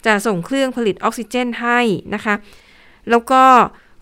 [0.05, 1.79] จะส่งเครื่องผลิตออกซิเจนให้
[2.13, 2.35] นะคะ
[3.09, 3.43] แล้วก็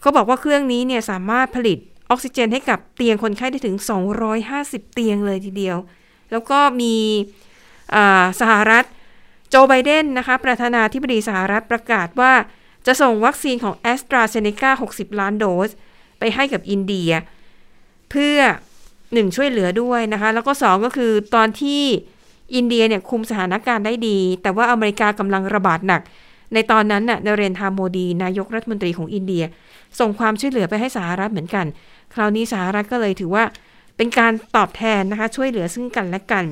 [0.02, 1.78] เขาบอกว่าเครื่องนี้เนี่ยสามารถผลิต
[2.10, 3.76] ออกซิเจนให้กับเตียงคนไข้ได้ถึง
[4.36, 5.78] 250 เตียงเลยทีเดียว
[6.32, 6.96] แล้วก็มี
[8.40, 8.84] สหรัฐ
[9.50, 12.34] โจไบเดนนะคะประธานาธิบดีสหรัฐประกาศว่า
[12.86, 15.70] จะส่งวัคซีนของ a s t r a z เซ e c a 60 ล้านโดส
[16.20, 17.12] ไปให้กับอินเดีย
[18.12, 18.38] เพื่อ
[19.14, 21.82] หนึ่งช่วยเหลือด้วยนะคะ แล้วก็สองก็คือตอนที่
[22.56, 26.02] อินเดียเนี่ยคุมสถานการณ์ได้ดี แต่ว่าอเมริกากำลังระบาดหนัก
[26.54, 29.44] ในตอนนั้นน่ะนเรนทราโมดี นายกรัฐมนตรีของอินเดีย
[30.00, 31.66] ส่งความช่วยเหลือไปให้สหรัฐเหมือนกัน
[32.14, 33.44] คราวนี้สหรัฐก็เลยถือว่า
[33.98, 36.46] เป็นการตอบแทนนะคะช่วยเหลือซึ่งกันและกัน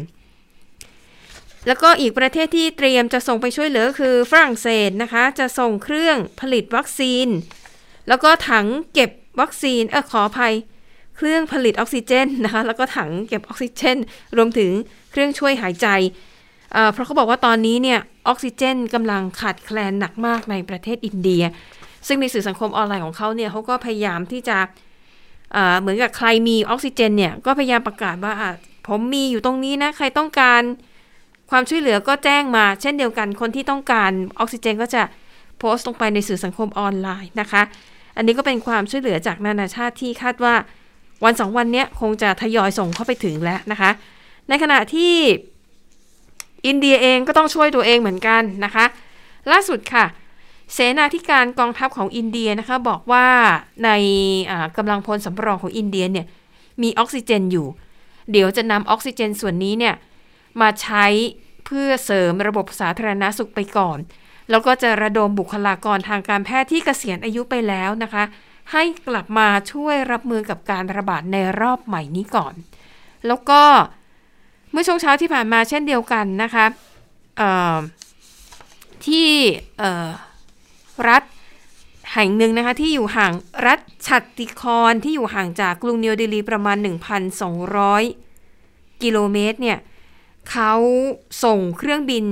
[1.67, 7.27] แล้วก็อีกประเทศที่เตรียมจะส่งไปช่วยเหลือคือฝรั่งเศสนะคะจะส่งเครื่องผลิตวัคซีน
[8.07, 10.53] แล้วก็ถังเก็บวัคซีนเออขออภัย
[11.15, 13.97] เครื่องผลิตออกซิเจนนะคะ แล้วก็ถังเก็บออกซิเจน
[14.37, 14.71] รวมถึง
[15.11, 15.87] เครื่องช่วยหายใจ
[16.73, 21.43] เเพราะเขาบอกว่าตอนนี้เนี่ยออกซิเจนกำลังขาดแคลนหนักมากในประเทศอินเดีย
[22.07, 24.57] ซึ่งในสื่อสังคมออนไลน์ของเขาเนี่ยเขาก็พยายามที่จะ
[25.53, 28.33] เเหมือนกับใครมีออกซิเจนเนี่ยก็พยายามประกาศว่า
[28.87, 30.61] ผมมีอยู่ตรงนี้นะ ใครต้องการ
[31.51, 35.03] ความช่วยเหลือก็แจ้งมา เช่นเดียวกันคนที่ต้องการออกซิเจนก็จะ
[35.59, 37.61] โพสต์ลงไปในสื่อสังคมออนไลน์นะคะ
[38.17, 40.55] อันนี้ก็เป็นความช่วยเหลือจากนานาชาติที่คาดว่า
[41.23, 43.89] วันสองวันเนี้ยคงจะทยอยส่งเข้าไปถึงแล้วนะคะ
[44.49, 45.13] ในขณะที่
[46.67, 48.85] อินเดียเองก็ต้องช่วยตัวเองเหมือนกันนะคะ
[49.51, 50.05] ล่าสุดค่ะ
[50.73, 53.27] เสนาธิการกองทัพของอินเดียนะคะบอกว่า
[53.85, 53.89] ใน
[54.77, 56.25] กำลังพลสำรองของอินเดียเนี่ย
[56.81, 57.67] มีออกซิเจนอยู่
[58.31, 59.95] เดี๋ยวจะนำออกซิเจนส่วนนี้เนี่ย
[60.61, 61.05] มาใช้
[61.65, 63.97] เพื่อเสริมระบบสาธารณาสุขไปก่อน
[64.49, 68.23] แล้วก็จะระดมบุคลากรทางการแพทย์ที่เกษียณอายุไปแล้วนะคะ
[68.71, 72.53] ให้กลับมาช่วยรับมือกับการระบาดในรอบใหม่นี้ก่อน
[73.27, 73.61] แล้วก็
[74.71, 76.65] เมื่อช่วงเช้าที่ผ่านมาเช่นเดียวกันนะคะ
[79.07, 79.29] ที่
[81.09, 81.23] รัฐ
[82.13, 83.33] แห่งหนึ่งนะคะที่อยู่ห่าง
[83.67, 86.77] รัฐฉัตติครที่อยู่ห่างจากกรุงนิวเดลีประมาณ
[87.69, 89.79] 1,200 กิโลเมตรเนี่ย
[90.51, 90.73] เขา
[91.43, 92.25] ส่งเครื่องบิน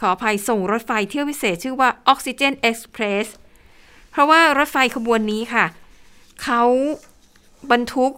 [0.00, 3.26] ขออภัยส่งรถไฟเที่ยวพิเศษชื่อว่า Oxygen Express
[4.16, 5.64] เพราะว่ารถไฟขบวนนี้ค่ะ
[6.42, 6.62] เขา
[7.70, 8.12] บรรทุก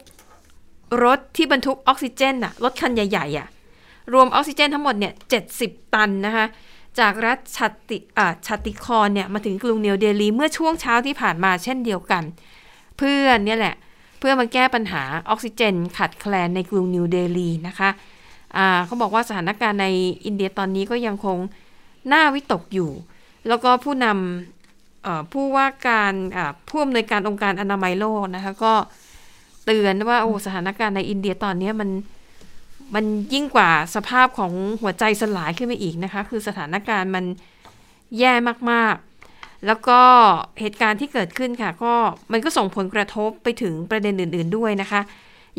[1.04, 3.48] รถที่บรรทุกออกซิเจนอะรถคันใหญ่ๆอะ
[4.12, 5.12] รวมออกซิเจนทั้งหมดเนี่ย
[5.52, 6.46] 70ตันนะคะ
[6.98, 12.22] จากรัฐชัตติอ่าชัตติครเนี่ยมาถึงกรุงนิวเดลีเมื่อช่วงเช้าที่ผ่านมาเช่นเดียวกัน
[12.98, 13.74] เพื่อนเนี่ยแหละ
[14.18, 17.90] เพื่อมาแก้ปัญหาออกซิเจนขาดแคลนในกรุงนิวเดลีนะคะ
[18.86, 19.86] เขาบอกว่าสถานการณ์ใน
[20.24, 21.38] อินเดียตอนนี้ก็ยังคง
[22.12, 22.90] น่าวิตกอยู่
[23.48, 24.57] แล้วก็ผู้นำ
[25.32, 26.12] ผู้ว่าการ
[26.68, 28.74] ผู้อำนวยการองค์การอนามัยโลกนะคะก็
[29.64, 31.90] เตือนว่าโอ้สถานการณ์ในอินเดียตอนนี้มัน
[32.94, 34.52] มันยิ่งกว่าสภาพของ
[34.82, 37.24] หัวใจสลายขึ้นไปอีกนะคะ คือสถานการณ์มัน
[38.18, 38.32] แย่
[38.70, 40.00] มากๆ แล้วก็
[40.60, 41.94] เหตุการณ์ที่เกิดขึ้นค่ะ ก็
[42.32, 45.00] มันก็ส่งผลกระทบไปถึงประเด็นอื่น ๆด้วยนะคะ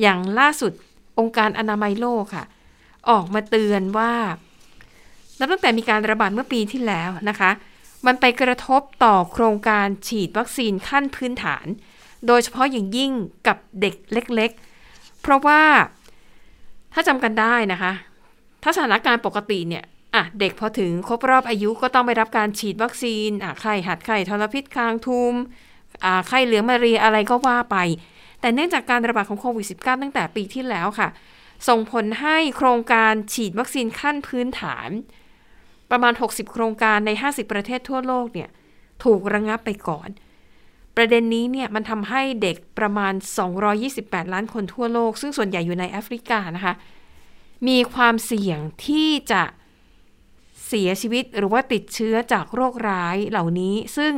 [0.01, 0.71] อย่างล่าสุด
[1.19, 2.45] องค์การอนามัยโลกค่ะ
[3.09, 4.11] ออกมาเตือนว่า
[5.39, 7.51] นับตั้งแต่มีการระบาดเมื่อปีที่แล้วนะคะ
[8.05, 11.65] มันไปกระทบต่อโครงการฉีดวัคซีนขั้นพื้นฐาน
[12.27, 13.11] โดยเฉพาะอย่างยิ่ง
[13.47, 14.51] กับเด็กเล็ก
[14.85, 15.61] ๆ เพราะว่า
[16.93, 17.91] ถ้าจำกันได้นะคะ
[18.63, 19.83] ถ้าสถานการณ์ปกติเนี่ย
[20.15, 25.33] อะเด็กพอถึงครบรอบอายุก็ต้องไปรับการฉีดวัคซีนอะไข้หัดไข้ทรพิษคางทูม
[26.03, 27.77] อ่าไข้เหลืองมาเรียอะไรก็ว่าไป
[28.41, 31.09] แต่เนื่องจากการระบาดของโควิด -19 ตั้งแต่ปีที่แล้วค่ะ
[31.67, 34.89] ส่งผลให้โครงการฉีดวัคซีนขั้นพื้นฐาน
[35.91, 38.49] ประมาณ 60 โครงการใน 50 ประเทศทั่วโลกเนี่ย
[39.03, 40.09] ถูกระงงับไปก่อน
[40.95, 43.13] ประเด็นนี้เนี่ยมันทำให้เด็กประมาณ
[43.73, 46.73] 228 ล้านคนทั่วโลก ซึ่งส่วนใหญ่อยู่ในแอฟริกานะคะ
[47.67, 49.43] มีความเสี่ยงที่จะ
[50.67, 54.13] เสียชีวิตหรือว่าติดเชื้อจากโรคร้ายเหล่านี้ ซึ่ง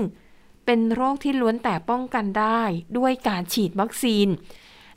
[0.66, 2.62] เป็นโรคที่ล้วนแต่ป้องกันได้
[2.98, 4.28] ด้วยการฉีดวัคซีน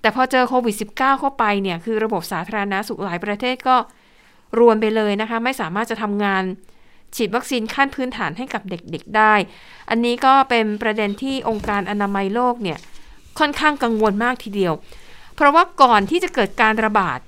[0.00, 3.76] แต่พอเจอโควิด -19 เข้าไปเนี่ย คือระบบสาธารณาสุขหลายประเทศก็
[4.58, 6.42] รวนไปเลยนะคะ ไม่สามารถจะทำงาน
[7.16, 9.34] ฉีดวัคซีนขั้นพื้นฐานให้กับเด็กๆได้
[9.90, 12.78] อันนี้ก็เป็นประเด็นที่องค์การอนามัยโลกเนี่ย
[13.38, 14.72] ค่อนข้างกังวลมากทีเดียว
[15.34, 17.18] เพราะว่าก่อนที่จะเกิดการระบาด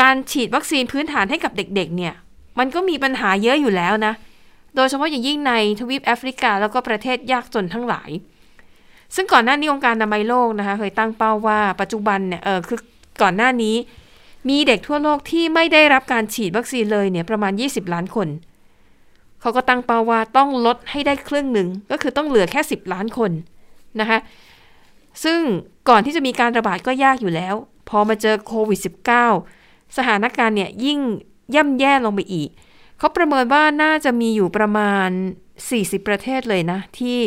[0.00, 2.14] การฉีดวัคซีนพื้นฐานให้กับเด็กๆ เนี่ย
[2.58, 4.12] มันก็มีปัญหาเยอะอยู่แล้วนะ
[4.76, 8.10] โดยเฉพาะอย่างยิ่งในทวีปแอฟริกาแล้วก็ประเทศยากจนทั้งหลาย
[9.14, 12.78] ซึ่งก่อนหน้านี้องค์การอนามัยโลกนะคะเคยตั้งเป้าว่าปัจจุบันเนี่ย เออคือ
[13.22, 13.74] ก่อนหน้านี้
[14.48, 18.28] มีเด็กทั่วโลกที่ไม่ได้รับการฉีดวัคซีนเลยเนี่ยประมาณ 20 ล้านคน
[19.40, 23.30] เขาก็ตั้งเป้าว่าต้องลดให้ได้ครึ่งหนึ่ง ก็คือต้องเหลือแค่ 10 ล้านคน
[24.00, 24.18] นะคะ
[25.24, 25.40] ซึ่ง
[25.88, 27.54] ก่อนที่จะมีการระบาดก็ยากอยู่แล้ว
[27.88, 28.80] พอมาเจอโควิด
[29.38, 31.00] -19 สถานการณ์เนี่ยยิ่ง
[31.54, 32.50] ย่ำแย่ลงไปอีก
[32.98, 35.08] เขาประเมินว่าน่าจะมีอยู่ประมาณ
[35.58, 37.18] 40 ประเทศเลยนะ ที่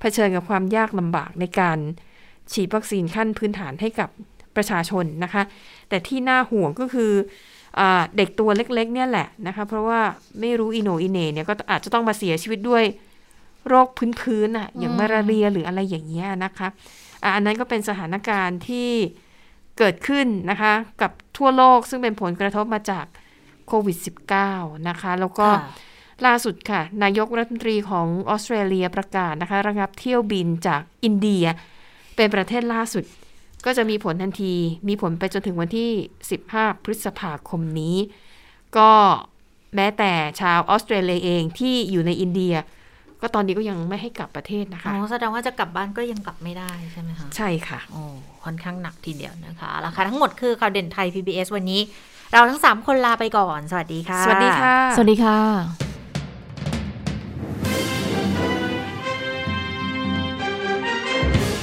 [0.00, 1.78] เผชิญกับความยากลำบากในการ
[2.52, 4.08] ฉีดวัคซีนขั้นพื้นฐานให้กับ
[4.56, 5.42] ประชาชนนะคะ
[5.90, 7.12] แต่ที่น่าห่วงก็คือ
[7.78, 7.80] อ
[8.16, 10.00] เด็กตัวเล็กๆ เนี่ยแหละนะคะเพราะว่า
[10.40, 12.84] ไม่รู้อีโหนอีเหนเนี่ยก็อาจจะต้องมาเสียชีวิตด้วย
[13.68, 13.88] โรค
[14.20, 16.68] พื้นๆอะอย่างมาลาเรียหรืออะไรอย่างเงี้ยนะคะ
[17.22, 18.90] อะอันนั้นก็เป็นสถานการณ์ที่
[19.78, 20.72] เกิดขึ้นนะคะ
[21.02, 23.06] กับทั่วโลกซึ่งเป็นผลกระทบมาจาก
[23.66, 23.96] โควิด
[24.42, 25.88] -19 นะคะแล้วก็ค่ะ
[26.26, 31.44] ล่าสุดค่ะ นายกรัฐมนตรีของออสเตรเลียประกาศนะคะ ระงับเที่ยวบินจากอินเดีย
[32.16, 33.04] เป็นประเทศล่าสุด
[33.66, 34.54] ก็จะมีผลทันที
[34.88, 35.90] มีผลไปจนถึงวันที่
[36.38, 37.96] 15 พฤษภาคมนี้
[38.76, 38.90] ก็
[39.76, 42.54] แม้แต่ชาวออสเตรเลียเองที่อยู่ในอินเดีย
[43.20, 48.02] ก็ตอนนี้ก็ยังไม่ให้กลับประเทศนะคะอ๋อแสดงว่าจะกลับบ้านก็ยังกลับไม่ได้ใช่ไหมคะ ใช่ค่ะ โอ้
[48.44, 51.80] ค่อนข้างหนักทีเดียวนะคะราคาทั้งหมดคือข่าวเด่นไทย PBS วันนี้
[52.32, 55.89] เราทั้ง 3 คนลาไปก่อน สวัสดีค่ะ สวัสดีค่ะ สวัสดีค่ะ